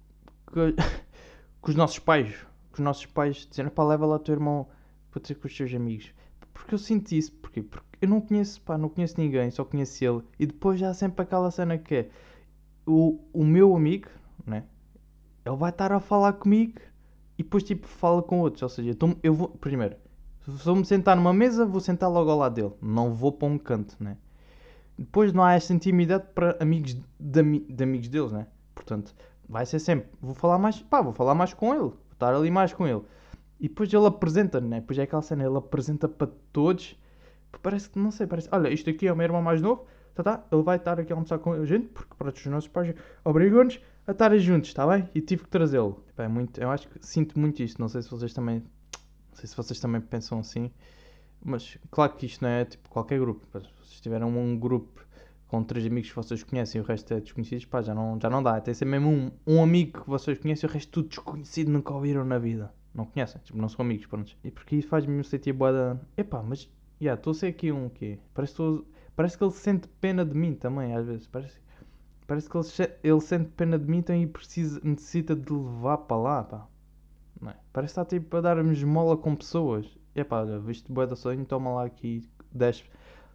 Que, 0.52 0.74
que, 1.62 1.70
os 1.70 1.76
nossos 1.76 2.00
pais. 2.00 2.36
Os 2.74 2.80
nossos 2.80 3.06
pais 3.06 3.48
dizem, 3.50 3.68
pá, 3.70 3.84
leva 3.84 4.06
lá 4.06 4.16
o 4.16 4.20
teu 4.20 4.34
irmão 4.34 4.68
para 5.10 5.22
ter 5.22 5.36
com 5.36 5.48
os 5.48 5.56
seus 5.56 5.74
amigos. 5.74 6.14
Porque 6.54 6.74
eu 6.74 6.80
sinto 6.80 7.12
isso. 7.12 7.32
Porquê? 7.34 7.62
Porque 7.62 7.86
eu 8.02 8.10
não 8.10 8.22
conheço, 8.22 8.62
pá, 8.62 8.78
não 8.78 8.90
conheço 8.90 9.20
ninguém, 9.20 9.52
só 9.52 9.64
conheço 9.66 10.04
ele. 10.04 10.22
E 10.40 10.46
depois 10.46 10.80
já 10.80 10.90
há 10.90 10.94
sempre 10.94 11.24
aquela 11.24 11.52
cena 11.52 11.78
que 11.78 11.96
é. 11.96 12.10
O, 12.86 13.20
o 13.32 13.44
meu 13.44 13.76
amigo, 13.76 14.08
né? 14.46 14.64
Ele 15.46 15.56
vai 15.56 15.70
estar 15.70 15.92
a 15.92 16.00
falar 16.00 16.34
comigo 16.34 16.80
e 17.38 17.44
depois 17.44 17.64
tipo 17.64 17.88
fala 17.88 18.22
com 18.24 18.40
outros. 18.40 18.64
Ou 18.64 18.70
seja, 18.70 18.98
eu 19.22 19.34
vou. 19.34 19.50
Primeiro, 19.50 19.96
se 20.58 20.68
eu 20.68 20.76
me 20.76 20.86
sentar 20.86 21.16
numa 21.16 21.34
mesa, 21.34 21.66
vou 21.66 21.80
sentar 21.80 22.10
logo 22.10 22.30
ao 22.30 22.38
lado 22.38 22.56
dele. 22.56 22.74
Não 22.82 23.14
vou 23.14 23.32
para 23.32 23.48
um 23.48 23.58
canto, 23.58 23.96
né? 24.00 24.18
Depois 24.98 25.34
não 25.34 25.44
há 25.44 25.54
essa 25.54 25.74
intimidade 25.74 26.26
para 26.34 26.58
amigos 26.60 26.96
de, 27.20 27.60
de 27.60 27.84
amigos 27.84 28.08
deles, 28.08 28.32
né? 28.32 28.48
Portanto, 28.74 29.14
vai 29.48 29.66
ser 29.66 29.80
sempre. 29.80 30.10
Vou 30.22 30.34
falar 30.34 30.58
mais. 30.58 30.80
Pá, 30.82 31.02
vou 31.02 31.14
falar 31.14 31.36
mais 31.36 31.54
com 31.54 31.74
ele. 31.74 31.92
Estar 32.22 32.36
ali 32.36 32.52
mais 32.52 32.72
com 32.72 32.88
ele. 32.88 33.02
E 33.60 33.68
depois 33.68 33.92
ele 33.92 34.06
apresenta, 34.06 34.62
né? 34.62 34.80
Depois 34.80 35.00
é 35.00 35.04
aquela 35.04 35.24
cena, 35.24 35.44
ele 35.44 35.58
apresenta 35.58 36.08
para 36.08 36.28
todos. 36.54 36.96
Parece 37.64 37.90
que, 37.90 37.98
não 37.98 38.12
sei, 38.12 38.28
parece. 38.28 38.48
Olha, 38.52 38.70
isto 38.70 38.88
aqui 38.92 39.08
é 39.08 39.12
o 39.12 39.16
meu 39.16 39.24
irmão 39.24 39.42
mais 39.42 39.60
novo. 39.60 39.88
Tá, 40.14 40.24
tá, 40.24 40.46
ele 40.52 40.62
vai 40.62 40.78
estar 40.78 41.00
aqui 41.00 41.12
a 41.12 41.16
almoçar 41.16 41.40
com 41.40 41.54
a 41.54 41.66
gente, 41.66 41.88
porque 41.88 42.14
para 42.16 42.30
os 42.30 42.46
nossos 42.46 42.68
pais 42.68 42.94
obrigam-nos 43.24 43.80
a 44.06 44.12
estarem 44.12 44.40
juntos, 44.40 44.70
está 44.70 44.86
bem? 44.86 45.10
E 45.16 45.22
tive 45.22 45.44
que 45.44 45.50
trazê-lo. 45.50 46.04
É 46.16 46.28
muito, 46.28 46.62
eu 46.62 46.70
acho 46.70 46.88
que 46.90 47.04
sinto 47.04 47.40
muito 47.40 47.64
isto. 47.64 47.82
Não 47.82 47.90
sei 47.90 48.04
se 48.04 48.12
vocês 48.12 48.34
também. 48.34 48.60
Não 48.60 49.36
sei 49.36 49.48
se 49.48 49.58
vocês 49.58 49.80
também 49.80 50.00
pensam 50.00 50.40
assim. 50.40 50.70
Mas 51.44 51.80
claro 51.90 52.14
que 52.14 52.28
isto 52.28 52.44
não 52.44 52.50
é 52.50 52.66
tipo 52.66 52.88
qualquer 52.88 53.20
grupo. 53.20 53.46
Se 53.48 53.68
vocês 53.84 54.02
tiverem 54.02 54.28
um 54.28 54.60
grupo 54.60 55.04
com 55.52 55.62
três 55.62 55.86
amigos 55.86 56.10
que 56.10 56.16
vocês 56.16 56.42
conhecem 56.44 56.80
e 56.80 56.82
o 56.82 56.88
resto 56.88 57.14
é 57.14 57.20
desconhecidos, 57.20 57.66
pá, 57.66 57.82
já 57.82 57.94
não, 57.94 58.18
já 58.22 58.30
não 58.30 58.42
dá. 58.42 58.62
Tem 58.62 58.72
que 58.72 58.78
ser 58.78 58.86
mesmo 58.86 59.10
um, 59.10 59.32
um 59.46 59.62
amigo 59.62 60.02
que 60.02 60.10
vocês 60.10 60.40
conhecem 60.40 60.66
e 60.66 60.72
o 60.72 60.74
resto 60.74 60.90
tudo 60.90 61.10
desconhecido, 61.10 61.70
nunca 61.70 61.94
ouviram 61.94 62.24
na 62.24 62.40
vida. 62.40 62.74
Não 62.96 63.06
conhecem, 63.06 63.42
tipo, 63.44 63.58
não 63.58 63.68
são 63.68 63.84
amigos, 63.84 64.06
pronto. 64.06 64.34
E 64.46 64.50
porque 64.50 64.78
isso 64.78 64.88
faz-me 64.88 65.22
sentir 65.26 65.52
boa 65.52 66.00
Epá, 66.16 66.42
mas, 66.42 66.62
já, 66.62 66.70
yeah, 67.02 67.20
estou 67.20 67.32
a 67.32 67.34
ser 67.34 67.48
aqui 67.48 67.70
um 67.70 67.90
quê? 67.90 68.18
Parece, 68.34 68.56
tô... 68.56 68.86
parece 69.14 69.38
que 69.38 69.44
ele 69.44 69.52
sente 69.52 69.90
pena 70.00 70.24
de 70.24 70.34
mim 70.34 70.56
também, 70.56 70.96
às 70.96 71.06
vezes. 71.06 71.28
Parece, 71.28 71.60
parece 72.26 72.50
que 72.50 72.56
ele, 72.56 72.92
ele 73.04 73.20
sente 73.20 73.50
pena 73.50 73.78
de 73.78 73.92
mim 73.92 73.98
então, 73.98 74.16
e 74.16 74.26
precisa, 74.26 74.80
necessita 74.82 75.36
de 75.36 75.52
levar 75.52 75.98
para 75.98 76.16
lá, 76.16 76.44
pá. 76.46 76.68
Não 77.42 77.52
é? 77.52 77.58
Parece 77.74 77.94
que 77.94 78.00
está 78.00 78.06
tipo 78.06 78.38
a 78.38 78.40
dar-me 78.40 78.72
esmola 78.72 79.18
com 79.18 79.36
pessoas. 79.36 79.86
Epá, 80.16 80.46
viste 80.46 80.90
boa 80.90 81.06
da 81.06 81.18
sonho, 81.18 81.44
toma 81.44 81.74
lá 81.74 81.84
aqui 81.84 82.24
10. 82.54 82.86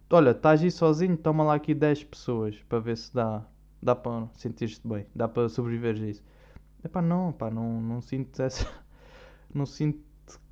Olha, 0.09 0.31
estás 0.31 0.63
aí 0.63 0.71
sozinho, 0.71 1.17
toma 1.17 1.43
lá 1.43 1.55
aqui 1.55 1.73
10 1.73 2.05
pessoas 2.05 2.55
para 2.69 2.79
ver 2.79 2.95
se 2.95 3.13
dá, 3.13 3.45
dá 3.81 3.93
para 3.93 4.27
sentir-te 4.35 4.87
bem, 4.87 5.05
dá 5.13 5.27
para 5.27 5.49
sobreviver 5.49 6.01
a 6.01 6.07
isso. 6.07 6.23
Epá, 6.83 7.01
não, 7.01 7.33
pá, 7.33 7.51
não, 7.51 7.81
não 7.81 8.01
sinto 8.01 8.41
essa. 8.41 8.65
Não 9.53 9.65
sinto 9.65 10.03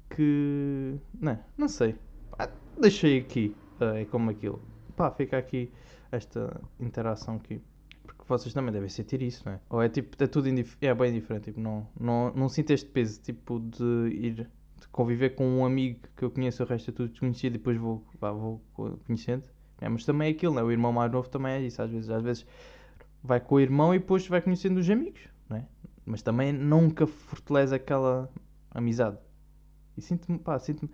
que. 0.10 0.96
Não, 1.20 1.38
não 1.58 1.68
sei. 1.68 1.96
Pá, 2.32 2.50
deixei 2.80 3.20
aqui, 3.20 3.54
é 3.80 4.06
como 4.06 4.30
aquilo. 4.30 4.62
Pá, 4.96 5.12
fica 5.12 5.38
aqui 5.38 5.70
esta 6.10 6.62
interação 6.80 7.36
aqui. 7.36 7.62
Porque 8.04 8.24
vocês 8.26 8.54
também 8.54 8.72
devem 8.72 8.88
sentir 8.88 9.22
isso, 9.22 9.44
não 9.46 9.54
é? 9.54 9.60
Ou 9.70 9.84
é 9.84 9.90
tipo, 9.90 10.16
é 10.24 10.28
tudo 10.28 10.48
é 10.82 10.94
bem 10.94 11.14
diferente, 11.14 11.44
tipo, 11.46 11.60
não, 11.60 11.86
não, 12.00 12.32
não 12.34 12.50
sinto 12.50 12.72
este 12.72 12.90
peso, 12.90 13.22
tipo, 13.22 13.60
de 13.60 14.10
ir 14.14 14.50
conviver 14.92 15.32
com 15.32 15.46
um 15.46 15.66
amigo 15.66 16.00
que 16.16 16.24
eu 16.24 16.32
conheço, 16.32 16.64
o 16.64 16.66
resto 16.66 16.92
é 16.92 16.94
tudo 16.94 17.10
desconhecido 17.10 17.56
e 17.56 17.58
depois 17.58 17.78
vou, 17.78 18.06
vá, 18.20 18.32
vou 18.32 18.62
conhecendo. 19.06 19.44
É, 19.80 19.90
mas 19.90 20.06
também 20.06 20.30
é 20.30 20.32
aquilo, 20.32 20.56
né? 20.56 20.64
o 20.64 20.72
irmão 20.72 20.92
mais 20.92 21.12
novo 21.12 21.30
também 21.30 21.54
é 21.54 21.62
isso. 21.62 21.82
Às 21.82 21.92
vezes, 21.92 22.10
às 22.10 22.24
vezes 22.24 22.46
vai 23.24 23.40
com 23.40 23.56
o 23.56 23.60
irmão 23.60 23.94
e 23.94 24.00
depois 24.00 24.28
vai 24.28 24.42
conhecendo 24.42 24.80
os 24.80 24.90
amigos. 24.90 25.22
Né? 25.50 25.66
Mas 26.06 26.22
também 26.22 26.54
nunca 26.54 27.06
fortalece 27.06 27.76
aquela 27.76 28.30
amizade. 28.72 29.18
E 29.98 30.02
sinto-me, 30.02 30.38
pá, 30.38 30.60
sinto-me. 30.60 30.92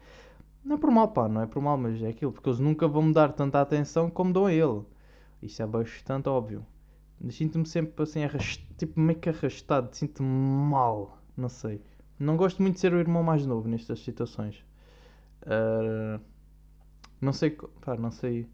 Não 0.64 0.76
é 0.76 0.80
por 0.80 0.92
mal, 0.92 1.08
pá, 1.08 1.28
não 1.28 1.42
é 1.42 1.48
por 1.48 1.62
mal, 1.62 1.78
mas 1.78 2.02
é 2.02 2.10
aquilo, 2.10 2.32
porque 2.32 2.48
eles 2.48 2.60
nunca 2.60 2.88
vão 2.88 3.02
me 3.04 3.14
dar 3.14 3.34
tanta 3.34 3.60
atenção 3.60 4.10
como 4.10 4.32
dão 4.32 4.46
a 4.46 4.54
ele. 4.54 4.84
Isto 5.42 5.64
é 5.64 5.68
bastante 5.68 6.30
óbvio. 6.30 6.66
Sinto-me 7.30 7.66
sempre 7.66 8.02
assim, 8.02 8.24
arrast... 8.24 8.64
tipo 8.78 9.00
meio 9.00 9.20
que 9.20 9.30
arrastado, 9.30 9.96
sinto-me 9.96 10.28
mal, 10.28 11.18
não 11.36 11.50
sei. 11.50 11.82
Não 12.22 12.38
gosto 12.38 12.62
muito 12.62 12.76
de 12.76 12.82
ser 12.82 12.94
o 12.94 13.00
irmão 13.00 13.24
mais 13.24 13.46
novo 13.48 13.68
nestas 13.68 14.00
situações. 14.04 14.64
Uh, 15.42 16.22
não 17.20 17.34
sei, 17.34 17.58
pá, 17.84 17.98
não 17.98 18.12
sei 18.12 18.48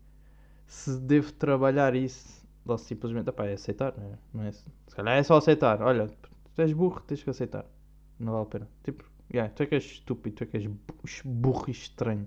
se 0.65 0.97
devo 1.01 1.34
trabalhar 1.34 1.93
isso 1.93 2.47
ou 2.65 2.77
simplesmente, 2.77 3.30
pá, 3.32 3.45
é 3.45 3.53
aceitar, 3.53 3.93
não 3.97 4.06
é? 4.06 4.17
Não 4.34 4.43
é? 4.43 4.51
Se 4.53 4.95
calhar 4.95 5.17
é 5.17 5.23
só 5.23 5.36
aceitar. 5.36 5.82
Olha, 5.82 6.08
tu 6.56 6.62
és 6.62 6.71
burro, 6.71 7.01
tens 7.01 7.21
que 7.21 7.30
aceitar. 7.30 7.65
Não 8.17 8.32
vale 8.32 8.43
a 8.43 8.49
pena. 8.49 8.69
Tipo, 8.84 9.03
yeah, 9.34 9.53
tu 9.53 9.63
é 9.63 9.65
que 9.65 9.75
és 9.75 9.84
estúpido, 9.84 10.38
tu 10.38 10.43
é 10.45 10.47
que 10.47 10.58
és 10.58 10.69
burro 11.25 11.65
e 11.67 11.71
estranho. 11.71 12.25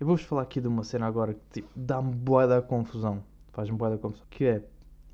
Eu 0.00 0.06
vou-vos 0.08 0.24
falar 0.24 0.42
aqui 0.42 0.60
de 0.60 0.66
uma 0.66 0.82
cena 0.82 1.06
agora 1.06 1.34
que 1.34 1.40
tipo, 1.52 1.68
dá-me 1.76 2.12
boa 2.12 2.44
da 2.44 2.60
confusão. 2.60 3.22
Faz-me 3.52 3.76
boa 3.76 3.92
da 3.92 3.98
confusão. 3.98 4.26
Que 4.28 4.46
é, 4.46 4.64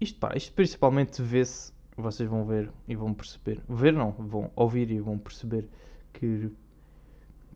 isto 0.00 0.18
pá, 0.18 0.33
isto 0.35 0.54
principalmente 0.54 1.20
vê-se 1.20 1.72
vocês 2.02 2.28
vão 2.28 2.44
ver 2.44 2.70
e 2.87 2.94
vão 2.94 3.12
perceber. 3.14 3.62
Ver 3.68 3.92
não, 3.92 4.12
vão 4.12 4.50
ouvir 4.54 4.90
e 4.90 5.00
vão 5.00 5.18
perceber 5.18 5.68
que, 6.12 6.50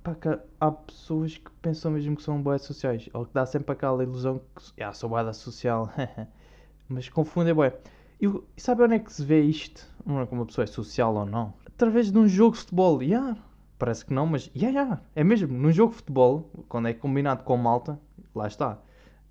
pá, 0.03 0.15
que 0.15 0.29
há 0.61 0.71
pessoas 0.71 1.37
que 1.37 1.51
pensam 1.61 1.93
mesmo 1.93 2.17
que 2.17 2.23
são 2.23 2.43
boas 2.43 2.63
sociais. 2.63 3.09
Ou 3.13 3.27
que 3.27 3.35
dá 3.35 3.47
sempre 3.47 3.73
aquela 3.73 4.03
ilusão 4.03 4.41
que 4.55 4.83
ah, 4.83 4.93
sou 4.93 5.09
boa 5.09 5.33
social. 5.33 5.91
Mas 6.89 7.09
confundem 7.09 7.55
bem. 7.55 7.73
E, 8.21 8.27
e 8.27 8.61
sabe 8.61 8.83
onde 8.83 8.95
é 8.95 8.99
que 8.99 9.13
se 9.13 9.25
vê 9.25 9.41
isto? 9.43 9.89
Não 10.05 10.21
é 10.21 10.27
como 10.27 10.43
uma 10.43 10.47
pessoa 10.47 10.65
é 10.65 10.67
social 10.67 11.15
ou 11.15 11.27
não? 11.27 11.55
Através 11.67 12.11
de 12.11 12.19
um 12.19 12.29
jogo 12.29 12.53
de 12.53 12.61
futebol. 12.61 13.03
Yeah, 13.03 13.37
parece 13.79 14.05
que 14.05 14.15
não, 14.15 14.27
mas 14.27 14.51
yeah, 14.55 14.79
yeah, 14.79 15.03
é 15.15 15.25
mesmo. 15.25 15.49
Num 15.57 15.73
jogo 15.73 15.91
de 15.91 15.97
futebol, 15.97 16.51
quando 16.69 16.89
é 16.89 16.95
combinado 16.95 17.43
com 17.43 17.57
malta, 17.57 17.99
lá 18.35 18.47
está 18.47 18.79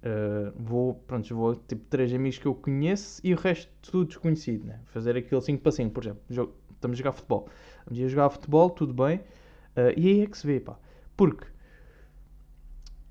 Uh, 0.04 0.52
vou, 0.56 0.96
pronto, 0.96 1.36
vou 1.36 1.56
tipo 1.56 1.86
três 1.90 2.12
amigos 2.14 2.40
que 2.40 2.48
eu 2.48 2.56
conheço 2.56 3.22
e 3.24 3.34
o 3.34 3.38
resto 3.38 3.72
tudo 3.82 4.06
desconhecido, 4.06 4.66
né? 4.66 4.80
Fazer 4.88 5.16
aquele 5.16 5.42
5 5.42 5.62
para 5.62 5.72
5, 5.72 5.94
por 5.94 6.04
exemplo. 6.04 6.22
Jogo, 6.30 6.54
estamos 6.74 6.96
a 6.96 6.98
jogar 6.98 7.12
futebol. 7.12 7.48
Estamos 7.80 8.04
a 8.04 8.08
jogar 8.08 8.30
futebol, 8.30 8.70
tudo 8.72 8.94
bem. 8.94 9.18
Uh, 9.18 9.94
e 9.96 10.08
aí 10.08 10.22
é 10.22 10.28
que 10.28 10.38
se 10.38 10.48
vê, 10.48 10.60
pá. 10.60 10.78
Porque 11.16 11.46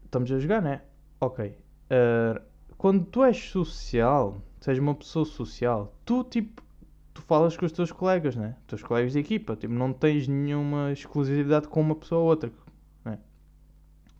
estamos 0.04 0.30
a 0.32 0.38
jogar, 0.38 0.60
né? 0.60 0.82
Ok. 1.20 1.46
Uh, 1.46 2.40
quando 2.76 3.04
tu 3.04 3.22
és 3.22 3.36
social, 3.36 4.42
seja 4.60 4.82
uma 4.82 4.94
pessoa 4.94 5.24
social, 5.24 5.94
tu 6.04 6.24
tipo 6.24 6.62
tu 7.12 7.22
falas 7.22 7.56
com 7.56 7.66
os 7.66 7.72
teus 7.72 7.92
colegas, 7.92 8.34
né? 8.34 8.56
Os 8.62 8.66
teus 8.66 8.82
colegas 8.82 9.12
de 9.12 9.18
equipa, 9.18 9.54
tipo, 9.56 9.72
não 9.72 9.92
tens 9.92 10.26
nenhuma 10.26 10.92
exclusividade 10.92 11.68
com 11.68 11.80
uma 11.80 11.94
pessoa 11.94 12.22
ou 12.22 12.28
outra, 12.28 12.50
né? 13.04 13.18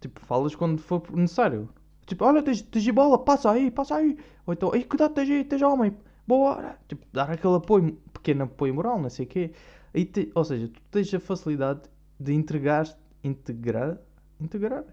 Tipo, 0.00 0.20
falas 0.20 0.54
quando 0.54 0.78
for 0.80 1.02
necessário. 1.12 1.68
Tipo, 2.10 2.24
olha, 2.24 2.42
tens, 2.42 2.60
tens 2.60 2.90
bola, 2.90 3.16
passa 3.16 3.52
aí, 3.52 3.70
passa 3.70 3.94
aí. 3.94 4.18
Ou 4.44 4.52
então, 4.52 4.74
ei, 4.74 4.82
cuidado, 4.82 5.14
tens 5.14 5.30
aí, 5.30 5.44
tens 5.44 5.62
homem, 5.62 5.96
boa. 6.26 6.74
Tipo, 6.88 7.06
dar 7.12 7.30
aquele 7.30 7.54
apoio, 7.54 7.96
pequeno 8.12 8.42
apoio 8.42 8.74
moral, 8.74 9.00
não 9.00 9.08
sei 9.08 9.26
o 9.26 9.28
quê. 9.28 9.52
Aí 9.94 10.04
te, 10.04 10.28
ou 10.34 10.44
seja, 10.44 10.66
tu 10.66 10.80
tens 10.90 11.14
a 11.14 11.20
facilidade 11.20 11.82
de 12.18 12.34
integrar, 12.34 12.88
integrar, 13.22 13.96
integrar, 14.40 14.84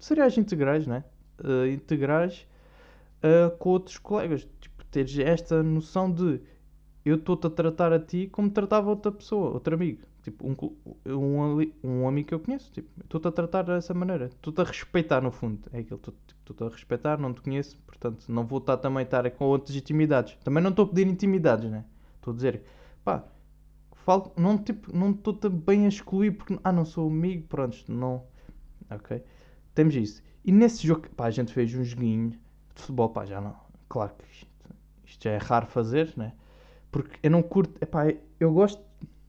cereais 0.00 0.36
integrais, 0.36 0.88
né? 0.88 1.04
Uh, 1.38 1.68
integrares 1.68 2.48
uh, 3.22 3.56
com 3.58 3.70
outros 3.70 3.98
colegas. 3.98 4.44
Tipo, 4.60 4.84
teres 4.86 5.16
esta 5.20 5.62
noção 5.62 6.10
de 6.10 6.40
eu 7.04 7.14
estou-te 7.14 7.46
a 7.46 7.50
tratar 7.50 7.92
a 7.92 8.00
ti 8.00 8.26
como 8.32 8.50
tratava 8.50 8.90
outra 8.90 9.12
pessoa, 9.12 9.52
outro 9.52 9.72
amigo. 9.72 10.02
Tipo, 10.24 10.48
um, 10.48 10.56
um, 11.06 11.72
um 11.84 12.08
amigo 12.08 12.26
que 12.26 12.34
eu 12.34 12.40
conheço, 12.40 12.72
tipo, 12.72 12.88
estou-te 13.04 13.28
a 13.28 13.30
tratar 13.30 13.62
dessa 13.62 13.94
maneira. 13.94 14.26
Estou-te 14.26 14.60
a 14.60 14.64
respeitar, 14.64 15.20
no 15.20 15.30
fundo. 15.30 15.60
É 15.72 15.78
aquilo, 15.78 15.98
estou-te 15.98 16.35
tipo, 16.54 16.64
a 16.64 16.68
respeitar, 16.68 17.18
não 17.18 17.32
te 17.32 17.40
conheço, 17.40 17.78
portanto, 17.86 18.26
não 18.28 18.46
vou 18.46 18.58
estar 18.58 18.76
também 18.76 19.04
estar 19.04 19.28
com 19.32 19.44
outras 19.46 19.76
intimidades. 19.76 20.36
Também 20.44 20.62
não 20.62 20.70
estou 20.70 20.84
a 20.84 20.88
pedir 20.88 21.06
intimidades, 21.06 21.70
né? 21.70 21.84
Estou 22.16 22.32
a 22.32 22.36
dizer, 22.36 22.62
pá, 23.04 23.24
falo, 23.94 24.32
não 24.36 24.56
tipo, 24.56 24.96
não 24.96 25.10
estou 25.10 25.50
bem 25.50 25.84
a 25.84 25.88
excluir 25.88 26.32
porque, 26.32 26.58
ah, 26.62 26.72
não 26.72 26.84
sou 26.84 27.08
amigo, 27.08 27.46
pronto, 27.48 27.76
não. 27.88 28.24
Ok? 28.90 29.22
Temos 29.74 29.94
isso. 29.94 30.22
E 30.44 30.52
nesse 30.52 30.86
jogo, 30.86 31.08
pá, 31.16 31.26
a 31.26 31.30
gente 31.30 31.52
fez 31.52 31.74
um 31.74 31.82
joguinho 31.82 32.30
de 32.30 32.38
futebol, 32.74 33.08
pá, 33.08 33.24
já 33.24 33.40
não. 33.40 33.56
Claro 33.88 34.14
que 34.14 34.46
isto 35.04 35.24
já 35.24 35.32
é 35.32 35.38
raro 35.38 35.66
fazer, 35.66 36.12
né? 36.16 36.32
Porque 36.90 37.18
eu 37.22 37.30
não 37.30 37.42
curto, 37.42 37.76
epá, 37.82 38.04
eu 38.38 38.52
gosto, 38.52 38.82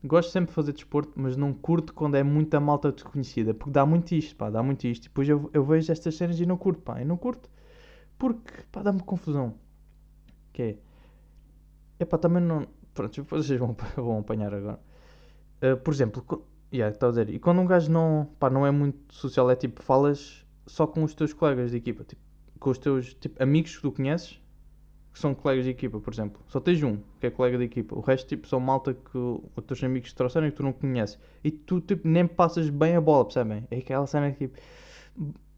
gosto 0.04 0.30
sempre 0.30 0.48
de 0.50 0.54
fazer 0.54 0.72
desporto, 0.72 1.12
mas 1.16 1.36
não 1.36 1.52
curto 1.52 1.92
quando 1.92 2.16
é 2.16 2.22
muita 2.22 2.60
malta 2.60 2.92
desconhecida, 2.92 3.52
porque 3.52 3.72
dá 3.72 3.84
muito 3.84 4.12
isto, 4.14 4.36
pá, 4.36 4.50
dá 4.50 4.62
muito 4.62 4.86
isto. 4.86 5.06
E 5.06 5.08
depois 5.08 5.28
eu, 5.28 5.50
eu 5.52 5.64
vejo 5.64 5.90
estas 5.90 6.14
cenas 6.14 6.38
e 6.38 6.46
não 6.46 6.56
curto, 6.56 6.82
pá, 6.82 7.00
eu 7.00 7.06
não 7.06 7.16
curto, 7.16 7.50
porque, 8.18 8.52
pá, 8.70 8.82
dá-me 8.82 9.02
confusão. 9.02 9.54
Que 10.52 10.62
é, 10.62 10.78
epá, 12.00 12.18
também 12.18 12.42
não, 12.42 12.66
pronto, 12.94 13.24
vocês 13.28 13.58
vão, 13.58 13.76
vão 13.96 14.18
apanhar 14.18 14.54
agora. 14.54 14.80
Uh, 15.62 15.76
por 15.76 15.92
exemplo, 15.92 16.24
yeah, 16.72 16.94
tá 16.96 17.08
a 17.08 17.10
dizer, 17.10 17.30
e 17.30 17.38
quando 17.38 17.60
um 17.60 17.66
gajo 17.66 17.90
não, 17.90 18.28
pá, 18.38 18.48
não 18.48 18.64
é 18.64 18.70
muito 18.70 19.12
social, 19.12 19.50
é 19.50 19.56
tipo, 19.56 19.82
falas 19.82 20.44
só 20.66 20.86
com 20.86 21.02
os 21.02 21.14
teus 21.14 21.32
colegas 21.32 21.72
de 21.72 21.78
equipa, 21.78 22.04
tipo, 22.04 22.22
com 22.60 22.70
os 22.70 22.78
teus 22.78 23.14
tipo, 23.14 23.42
amigos 23.42 23.74
que 23.76 23.82
tu 23.82 23.90
conheces, 23.90 24.40
que 25.18 25.22
são 25.22 25.34
colegas 25.34 25.64
de 25.64 25.72
equipa, 25.72 25.98
por 25.98 26.12
exemplo. 26.12 26.40
Só 26.46 26.60
tens 26.60 26.80
um 26.82 26.98
que 27.18 27.26
é 27.26 27.30
colega 27.30 27.58
de 27.58 27.64
equipa. 27.64 27.96
O 27.96 28.00
resto 28.00 28.28
tipo, 28.28 28.46
são 28.46 28.60
malta 28.60 28.94
que 28.94 29.18
os 29.18 29.64
teus 29.66 29.82
amigos 29.82 30.10
te 30.10 30.14
trouxeram 30.14 30.46
e 30.46 30.50
que 30.52 30.56
tu 30.56 30.62
não 30.62 30.72
conheces. 30.72 31.18
E 31.42 31.50
tu 31.50 31.80
tipo, 31.80 32.06
nem 32.06 32.24
passas 32.24 32.70
bem 32.70 32.94
a 32.94 33.00
bola, 33.00 33.24
percebem? 33.24 33.66
É 33.68 33.78
aquela 33.78 34.06
cena 34.06 34.30
que 34.30 34.46
tipo. 34.46 34.58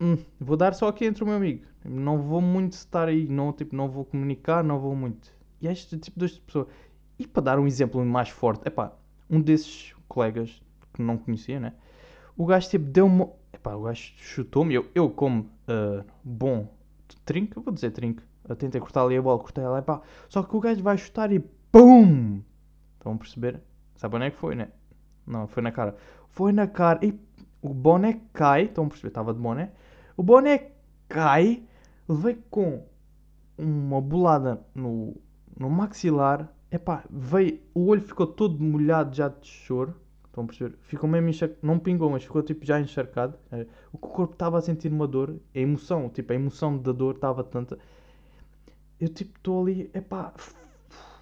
Hum, 0.01 0.17
vou 0.41 0.57
dar 0.57 0.73
só 0.73 0.89
aqui 0.89 1.05
entre 1.05 1.23
o 1.23 1.27
meu 1.27 1.37
amigo. 1.37 1.67
Não 1.85 2.23
vou 2.23 2.41
muito 2.41 2.73
estar 2.73 3.07
aí, 3.07 3.29
não, 3.29 3.53
tipo, 3.53 3.77
não 3.77 3.87
vou 3.87 4.07
comunicar, 4.07 4.65
não 4.65 4.79
vou 4.79 4.97
muito. 4.97 5.31
E 5.61 5.69
é 5.69 5.73
este 5.73 5.99
tipo 5.99 6.19
de 6.19 6.41
pessoa. 6.41 6.67
E 7.19 7.27
para 7.27 7.43
dar 7.43 7.59
um 7.59 7.67
exemplo 7.67 8.03
mais 8.03 8.31
forte, 8.31 8.63
é 8.65 8.71
pá, 8.71 8.93
um 9.29 9.43
desses 9.43 9.95
colegas 10.09 10.63
que 10.95 11.03
não 11.03 11.19
conhecia, 11.19 11.61
né? 11.61 11.75
O 12.35 12.47
gajo 12.47 12.71
tipo 12.71 12.87
deu-me. 12.87 13.27
Epá, 13.53 13.75
o 13.75 13.83
gajo 13.83 14.11
chutou-me. 14.17 14.73
Eu, 14.73 14.87
eu 14.95 15.11
como 15.11 15.43
uh, 15.69 16.03
bom 16.25 16.67
trinco, 17.27 17.61
vou 17.61 17.75
dizer 17.75 17.91
trinco, 17.91 18.23
eu 18.53 18.57
tentei 18.57 18.81
cortar 18.81 19.05
ali 19.05 19.17
a 19.17 19.23
bola, 19.23 19.39
cortei 19.39 19.63
ela 19.63 19.81
pá. 19.81 20.01
Só 20.29 20.43
que 20.43 20.57
o 20.57 20.61
gajo 20.61 20.83
vai 20.83 20.99
chutar 20.99 21.33
e 21.33 21.39
PUM! 21.39 22.43
Estão 22.95 23.13
a 23.13 23.17
perceber? 23.17 23.61
Sabe 23.95 24.17
onde 24.17 24.27
é 24.27 24.31
que 24.31 24.37
foi, 24.37 24.57
né? 24.57 24.69
Não, 25.27 25.47
foi 25.47 25.63
na 25.63 25.71
cara. 25.71 25.95
Foi 26.31 26.53
na 26.53 26.67
cara 26.67 26.99
e 27.03 27.19
o 27.63 27.73
boné 27.73 28.21
cai. 28.33 28.65
Estão 28.65 28.87
a 28.87 28.89
perceber? 28.89 29.09
Estava 29.09 29.33
de 29.33 29.39
boné. 29.39 29.71
O 30.17 30.23
boné 30.23 30.73
cai. 31.09 31.63
Levei 32.09 32.43
com 32.51 32.85
uma 33.57 34.01
bolada 34.01 34.61
no, 34.75 35.17
no 35.57 35.71
maxilar. 35.71 36.53
Epá, 36.73 37.05
veio, 37.09 37.61
o 37.73 37.87
olho 37.87 38.03
ficou 38.03 38.27
todo 38.27 38.61
molhado 38.63 39.15
já 39.15 39.29
de 39.29 39.47
choro. 39.47 39.95
Estão 40.27 40.43
a 40.43 40.47
perceber? 40.47 40.77
Ficou 40.81 41.09
mesmo 41.09 41.29
encharcado. 41.29 41.61
Não 41.63 41.79
pingou, 41.79 42.11
mas 42.11 42.25
ficou 42.25 42.43
tipo 42.43 42.67
já 42.67 42.81
encharcado. 42.81 43.39
O 43.93 43.99
corpo 43.99 44.33
estava 44.33 44.59
a 44.59 44.61
sentir 44.61 44.93
uma 44.93 45.07
dor. 45.07 45.37
A 45.55 45.59
emoção, 45.59 46.09
tipo, 46.09 46.33
a 46.33 46.35
emoção 46.37 46.77
da 46.77 46.91
dor 46.91 47.15
estava 47.15 47.45
tanta 47.45 47.79
eu 49.01 49.09
tipo 49.09 49.37
estou 49.39 49.63
ali, 49.63 49.91
epá, 49.95 50.33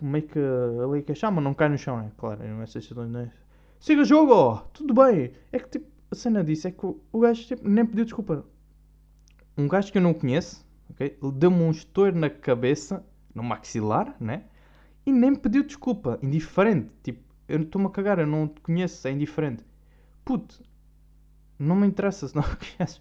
meio 0.00 0.26
que 0.26 0.38
ali 0.38 1.02
que 1.02 1.14
chama 1.14 1.40
não 1.40 1.54
cai 1.54 1.68
no 1.68 1.78
chão, 1.78 1.98
né? 1.98 2.10
Claro, 2.16 2.46
não 2.46 2.62
é 2.62 2.66
situações, 2.66 3.10
né? 3.10 3.32
Siga 3.78 4.02
o 4.02 4.04
jogo, 4.04 4.62
tudo 4.72 4.92
bem. 4.94 5.32
É 5.52 5.58
que 5.58 5.68
tipo, 5.68 5.86
a 6.10 6.14
cena 6.14 6.42
disso 6.42 6.66
é 6.66 6.72
que 6.72 6.84
o, 6.84 7.00
o 7.12 7.20
gajo 7.20 7.46
tipo, 7.46 7.68
nem 7.68 7.86
pediu 7.86 8.04
desculpa. 8.04 8.44
Um 9.56 9.68
gajo 9.68 9.92
que 9.92 9.98
eu 9.98 10.02
não 10.02 10.14
conheço, 10.14 10.66
ok? 10.90 11.16
Deu-me 11.34 11.62
um 11.62 11.70
estouro 11.70 12.16
na 12.16 12.28
cabeça, 12.28 13.04
no 13.34 13.42
maxilar, 13.42 14.16
né? 14.20 14.44
E 15.06 15.12
nem 15.12 15.34
pediu 15.34 15.64
desculpa, 15.64 16.18
indiferente. 16.22 16.90
Tipo, 17.02 17.22
eu 17.48 17.62
estou-me 17.62 17.86
a 17.86 17.90
cagar, 17.90 18.18
eu 18.18 18.26
não 18.26 18.48
te 18.48 18.60
conheço, 18.60 19.06
é 19.06 19.12
indiferente. 19.12 19.64
Puto, 20.24 20.62
não 21.58 21.76
me 21.76 21.86
interessa 21.86 22.28
se 22.28 22.34
não 22.34 22.42
conheces. 22.76 23.00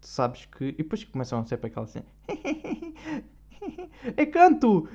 Tu 0.00 0.06
sabes 0.06 0.46
que. 0.46 0.64
E 0.66 0.72
depois 0.72 1.04
começam 1.04 1.38
a 1.38 1.44
ser 1.44 1.56
para 1.56 1.68
aquela 1.68 1.86
assim. 1.86 2.02
é 4.16 4.26
canto! 4.26 4.88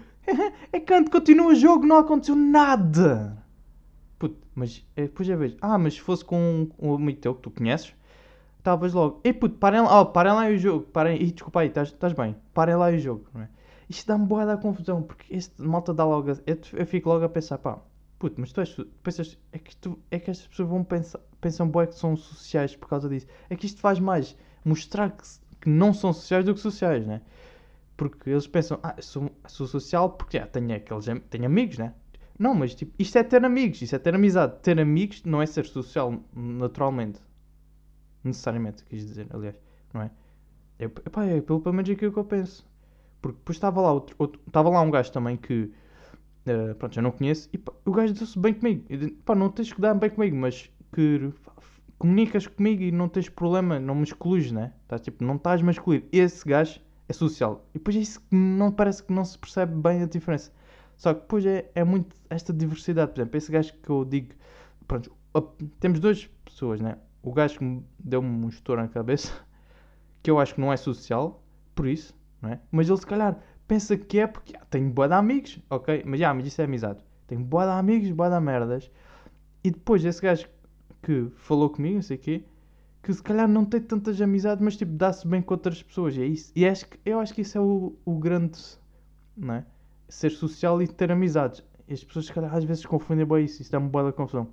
É 0.71 0.80
canto, 0.82 1.10
continua 1.10 1.47
o 1.47 1.56
jogo, 1.56 1.86
não 1.86 1.97
aconteceu 1.97 2.36
nada! 2.36 3.41
Puto, 4.19 4.38
mas 4.53 4.86
é, 4.95 5.03
depois 5.03 5.27
já 5.27 5.36
vejo. 5.36 5.58
Ah, 5.62 5.77
mas 5.77 5.95
se 5.95 6.01
fosse 6.01 6.25
com 6.25 6.67
um, 6.80 6.93
amigo 6.93 7.19
teu 7.19 7.36
que 7.36 7.41
tu 7.41 7.51
conheces, 7.51 7.93
estavas 8.58 8.93
logo. 8.93 9.21
Ei 9.23 9.34
puto, 9.34 9.58
parem 9.58 9.82
lá, 9.82 10.01
oh, 10.01 10.06
parem 10.08 10.34
lá 10.34 10.47
o 10.47 10.58
jogo. 10.58 10.86
Parem, 10.88 11.21
e, 11.21 11.32
desculpa 11.32 11.62
aí, 11.62 11.67
estás 11.67 12.13
bem. 12.13 12.36
Parem 12.53 12.75
lá 12.75 12.89
o 12.89 12.97
jogo. 12.97 13.27
Não 13.34 13.41
é? 13.41 13.49
Isto 13.89 14.08
dá-me 14.08 14.25
boa 14.25 14.45
da 14.45 14.58
confusão, 14.58 15.01
porque 15.01 15.34
este 15.34 15.62
malta 15.62 15.93
dá 15.93 16.03
logo. 16.03 16.30
Eu, 16.30 16.60
eu, 16.73 16.86
fico 16.86 17.10
logo 17.10 17.23
a 17.23 17.30
pensar, 17.30 17.58
pá, 17.58 17.80
puto, 18.19 18.36
mas 18.39 18.51
tu 18.51 18.60
és. 18.60 18.75
Pensas, 19.01 19.38
é 19.51 19.60
que, 19.60 19.75
tu, 19.77 19.97
é 20.12 20.19
que 20.19 20.30
estas 20.30 20.47
pessoas 20.47 20.67
vão 20.67 20.84
pensar, 20.84 21.19
pensam 21.39 21.69
boé 21.69 21.88
que 21.88 21.95
são 21.95 22.17
sociais 22.17 22.75
por 22.75 22.89
causa 22.89 23.08
disso. 23.08 23.27
É 23.49 23.56
que 23.56 23.65
isto 23.65 23.80
faz 23.80 23.99
mais 23.99 24.36
mostrar 24.65 25.12
que, 25.12 25.23
que 25.62 25.69
não 25.69 25.93
são 25.93 26.12
sociais 26.12 26.43
do 26.43 26.53
que 26.53 26.60
sociais, 26.60 27.08
né? 27.08 27.21
Porque 27.97 28.29
eles 28.29 28.47
pensam, 28.47 28.79
ah, 28.83 28.95
sou, 29.01 29.31
sou 29.47 29.67
social 29.67 30.12
porque 30.12 30.38
já 30.38 30.45
tenho, 30.45 30.75
aqueles, 30.75 31.05
tenho 31.29 31.45
amigos, 31.45 31.79
né? 31.79 31.93
Não, 32.38 32.53
mas 32.53 32.75
tipo, 32.75 32.93
isto 32.99 33.17
é 33.17 33.23
ter 33.23 33.43
amigos, 33.43 33.81
isto 33.81 33.95
é 33.95 33.99
ter 33.99 34.13
amizade. 34.13 34.60
Ter 34.62 34.79
amigos 34.79 35.23
não 35.23 35.41
é 35.41 35.45
ser 35.47 35.65
social 35.65 36.13
naturalmente. 36.36 37.19
Necessariamente, 38.23 38.86
quis 38.86 39.05
dizer, 39.07 39.27
aliás, 39.31 39.60
não 39.93 40.03
é? 40.03 40.12
É, 40.77 40.86
epá, 40.86 41.25
é 41.25 41.41
pelo, 41.41 41.62
menos 41.73 41.89
aquilo 41.89 42.12
que 42.12 42.19
eu 42.19 42.25
penso. 42.25 42.65
Porque 43.21 43.39
depois 43.39 43.55
estava 43.55 43.81
lá, 43.81 43.91
outro, 43.91 44.15
outro, 44.19 44.39
estava 44.45 44.69
lá 44.69 44.81
um 44.81 44.91
gajo 44.91 45.12
também 45.12 45.36
que, 45.36 45.71
uh, 46.45 46.75
pronto, 46.75 46.93
já 46.93 47.01
não 47.01 47.12
conheço, 47.12 47.49
e 47.51 47.57
pá, 47.57 47.73
o 47.83 47.91
gajo 47.91 48.13
deu-se 48.13 48.38
bem 48.38 48.53
comigo. 48.53 48.86
E, 48.89 49.10
pá, 49.10 49.33
não 49.33 49.49
tens 49.49 49.73
que 49.73 49.81
dar 49.81 49.95
bem 49.95 50.12
comigo, 50.12 50.36
mas 50.36 50.69
que 50.93 51.33
comunicas 51.97 52.45
comigo 52.45 52.83
e 52.83 52.91
não 52.91 53.10
tens 53.10 53.27
problema, 53.27 53.79
não 53.79 53.95
me 53.95 54.03
excluís, 54.03 54.51
né? 54.51 54.73
Tá, 54.88 54.99
tipo, 54.99 55.23
não 55.23 55.36
estás 55.36 55.67
a 55.67 55.71
excluir. 55.71 56.07
Esse 56.12 56.47
gajo 56.47 56.79
é 57.07 57.13
social. 57.13 57.65
E 57.73 57.77
depois 57.77 57.95
é 57.95 57.99
isso 57.99 58.19
que 58.19 58.35
não 58.35 58.71
parece 58.71 59.03
que 59.03 59.13
não 59.13 59.23
se 59.23 59.37
percebe 59.37 59.73
bem 59.75 60.01
a 60.01 60.05
diferença. 60.05 60.51
Só 60.97 61.13
que 61.13 61.21
depois 61.21 61.45
é, 61.45 61.69
é 61.75 61.83
muito 61.83 62.15
esta 62.29 62.51
diversidade. 62.51 63.11
Por 63.11 63.19
exemplo, 63.21 63.37
esse 63.37 63.51
gajo 63.51 63.73
que 63.81 63.89
eu 63.89 64.03
digo. 64.03 64.33
Pronto, 64.87 65.15
temos 65.79 65.99
duas 65.99 66.25
pessoas, 66.45 66.81
né? 66.81 66.97
O 67.21 67.31
gajo 67.31 67.59
que 67.59 67.83
deu-me 67.99 68.45
um 68.45 68.49
estouro 68.49 68.81
na 68.81 68.87
cabeça, 68.87 69.31
que 70.23 70.31
eu 70.31 70.39
acho 70.39 70.55
que 70.55 70.61
não 70.61 70.71
é 70.71 70.77
social, 70.77 71.43
por 71.75 71.87
isso, 71.87 72.15
não 72.41 72.49
é? 72.49 72.59
Mas 72.71 72.89
ele 72.89 72.97
se 72.97 73.05
calhar 73.05 73.37
pensa 73.67 73.97
que 73.97 74.19
é 74.19 74.27
porque 74.27 74.55
ah, 74.55 74.65
tenho 74.69 74.89
boa 74.89 75.07
de 75.07 75.13
amigos, 75.13 75.59
ok? 75.69 76.03
Mas 76.05 76.19
já, 76.19 76.33
mas 76.33 76.47
isso 76.47 76.61
é 76.61 76.65
amizade. 76.65 77.03
Tenho 77.27 77.41
boa 77.41 77.65
de 77.65 77.71
amigos, 77.71 78.09
boa 78.11 78.29
de 78.29 78.39
merdas. 78.39 78.89
E 79.63 79.69
depois 79.69 80.03
esse 80.03 80.21
gajo 80.21 80.47
que 81.03 81.29
falou 81.35 81.69
comigo, 81.69 81.95
não 81.95 82.01
sei 82.01 82.17
o 82.17 82.19
quê, 82.19 82.43
que 83.07 83.13
se 83.13 83.23
calhar 83.23 83.47
não 83.47 83.63
tem 83.63 83.79
tantas 83.79 84.21
amizades, 84.21 84.61
mas 84.61 84.75
tipo, 84.75 84.91
dá-se 84.91 85.25
bem 85.25 85.41
com 85.41 85.53
outras 85.53 85.81
pessoas. 85.81 86.17
É 86.17 86.25
isso. 86.25 86.51
E 86.53 86.67
acho 86.67 86.85
que, 86.87 86.99
eu 87.05 87.21
acho 87.21 87.33
que 87.33 87.39
isso 87.39 87.57
é 87.57 87.61
o, 87.61 87.95
o 88.03 88.15
grande, 88.19 88.59
não 89.37 89.53
é? 89.53 89.65
Ser 90.09 90.29
social 90.29 90.81
e 90.81 90.87
ter 90.89 91.09
amizades. 91.09 91.63
E 91.87 91.93
as 91.93 92.03
pessoas, 92.03 92.25
se 92.25 92.33
calhar, 92.33 92.53
às 92.53 92.65
vezes 92.65 92.85
confundem 92.85 93.25
bem 93.25 93.45
isso. 93.45 93.61
Isso 93.61 93.71
dá-me 93.71 93.87
boa 93.87 94.03
da 94.03 94.11
confusão. 94.11 94.49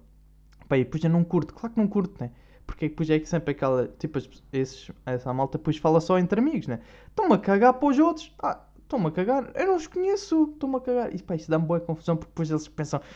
Pá, 0.69 0.79
e 0.79 0.85
depois 0.85 1.03
eu 1.03 1.11
não 1.11 1.25
curto. 1.25 1.53
Claro 1.53 1.75
que 1.75 1.81
não 1.81 1.89
curto, 1.89 2.15
né? 2.23 2.31
Porque 2.65 2.89
depois 2.89 3.11
é 3.11 3.19
que 3.19 3.29
sempre 3.29 3.51
aquela, 3.51 3.89
tipo, 3.99 4.21
esses, 4.53 4.89
essa 5.05 5.35
malta 5.35 5.59
depois 5.59 5.77
fala 5.77 6.01
só 6.01 6.17
entre 6.17 6.39
amigos, 6.39 6.69
né? 6.69 6.79
Estão-me 7.09 7.35
a 7.35 7.39
cagar 7.39 7.75
para 7.75 7.89
os 7.89 7.99
outros. 7.99 8.33
Ah, 8.41 8.65
estão-me 8.81 9.09
a 9.09 9.11
cagar. 9.11 9.51
Eu 9.57 9.67
não 9.67 9.75
os 9.75 9.89
conheço. 9.89 10.45
Estão-me 10.53 10.77
a 10.77 10.81
cagar. 10.81 11.13
E 11.13 11.21
pá, 11.21 11.35
isso 11.35 11.51
dá-me 11.51 11.67
boa 11.67 11.81
confusão 11.81 12.17
porque 12.17 12.31
depois 12.31 12.49
eles 12.53 12.69
pensam 12.69 13.01
que 13.01 13.07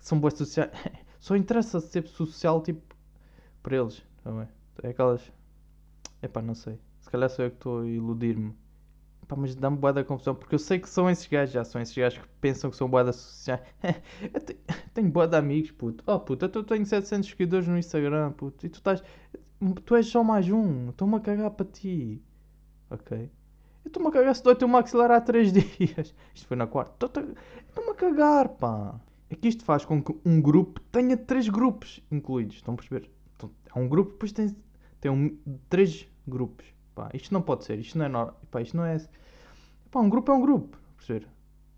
são 0.00 0.18
boas 0.18 0.32
sociais. 0.32 0.70
Só 1.20 1.36
interessa 1.36 1.80
ser 1.80 2.08
social, 2.08 2.62
tipo, 2.62 2.80
para 3.62 3.76
eles. 3.76 4.02
Tá 4.24 4.48
é 4.82 4.88
aquelas. 4.88 5.32
Epá, 6.22 6.42
não 6.42 6.54
sei. 6.54 6.78
Se 7.00 7.10
calhar 7.10 7.30
sou 7.30 7.44
eu 7.44 7.50
que 7.50 7.56
estou 7.56 7.80
a 7.80 7.86
iludir-me. 7.86 8.54
Epá, 9.22 9.36
mas 9.36 9.54
dá-me 9.54 9.76
boa 9.76 9.92
da 9.92 10.04
confusão 10.04 10.34
porque 10.34 10.54
eu 10.54 10.58
sei 10.58 10.78
que 10.78 10.88
são 10.88 11.08
esses 11.10 11.26
gajos 11.26 11.52
já. 11.52 11.64
São 11.64 11.80
esses 11.80 11.96
gajos 11.96 12.18
que 12.18 12.28
pensam 12.40 12.70
que 12.70 12.76
são 12.76 12.88
boa 12.88 13.04
da 13.04 13.12
eu 14.34 14.40
tenho, 14.94 15.10
boa 15.10 15.26
de 15.26 15.36
amigos, 15.36 15.70
puto. 15.72 16.04
Oh, 16.06 16.20
puto, 16.20 16.44
eu 16.44 16.64
tenho 16.64 16.86
700 16.86 17.28
seguidores 17.28 17.68
no 17.68 17.78
Instagram, 17.78 18.32
puto. 18.32 18.66
E 18.66 18.68
tu 18.68 18.76
estás. 18.76 19.02
Tu 19.84 19.96
és 19.96 20.06
só 20.06 20.22
mais 20.22 20.48
um. 20.50 20.90
Estou-me 20.90 21.16
a 21.16 21.20
cagar 21.20 21.50
para 21.50 21.66
ti. 21.66 22.22
Ok? 22.90 23.30
Eu 23.84 23.88
estou-me 23.88 24.08
a 24.08 24.12
cagar 24.12 24.34
se 24.34 24.42
dói 24.42 24.54
teu 24.56 24.68
maxilar 24.68 25.10
há 25.10 25.20
3 25.20 25.52
dias. 25.52 26.14
Isto 26.34 26.46
foi 26.46 26.56
na 26.56 26.66
quarta. 26.66 27.06
Estou-me 27.06 27.90
a 27.90 27.94
cagar, 27.94 28.48
pá. 28.50 29.00
É 29.28 29.34
que 29.34 29.48
isto 29.48 29.64
faz 29.64 29.84
com 29.84 30.02
que 30.02 30.14
um 30.24 30.40
grupo 30.40 30.80
tenha 30.92 31.16
3 31.16 31.48
grupos 31.48 32.00
incluídos. 32.10 32.56
Estão 32.56 32.74
a 32.74 32.76
perceber? 32.76 33.10
É 33.76 33.78
um 33.78 33.88
grupo, 33.88 34.12
depois 34.12 34.32
tem 34.32 34.56
tem 35.06 35.10
um, 35.12 35.38
três 35.68 36.08
grupos. 36.26 36.66
Pá, 36.94 37.10
isto 37.14 37.32
não 37.32 37.42
pode 37.42 37.64
ser, 37.64 37.78
isto 37.78 37.96
não 37.96 38.06
é 38.06 38.08
normal. 38.08 38.40
Isto 38.60 38.76
não 38.76 38.84
é. 38.84 38.96
Pá, 39.90 40.00
um 40.00 40.08
grupo 40.08 40.32
é 40.32 40.34
um 40.34 40.40
grupo. 40.40 40.76
Perceber? 40.96 41.28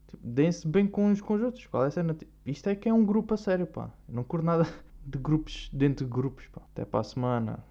Tipo, 0.07 0.27
Deem-se 0.27 0.67
bem 0.67 0.87
com 0.87 1.07
uns 1.07 1.21
com 1.21 1.35
os 1.35 1.43
outros. 1.43 1.67
Qual 1.67 1.85
é 1.85 1.88
a 1.88 1.91
cena? 1.91 2.14
Tipo, 2.14 2.33
isto 2.47 2.69
é 2.69 2.75
que 2.75 2.88
é 2.88 2.93
um 2.93 3.05
grupo 3.05 3.35
a 3.35 3.37
sério, 3.37 3.67
pá. 3.67 3.91
Eu 4.09 4.14
não 4.14 4.25
curto 4.25 4.47
nada 4.47 4.67
de 5.05 5.19
grupos 5.19 5.69
dentro 5.73 6.07
de 6.07 6.11
grupos, 6.11 6.47
pá. 6.47 6.62
Até 6.73 6.85
para 6.85 7.01
a 7.01 7.05
semana. 7.05 7.64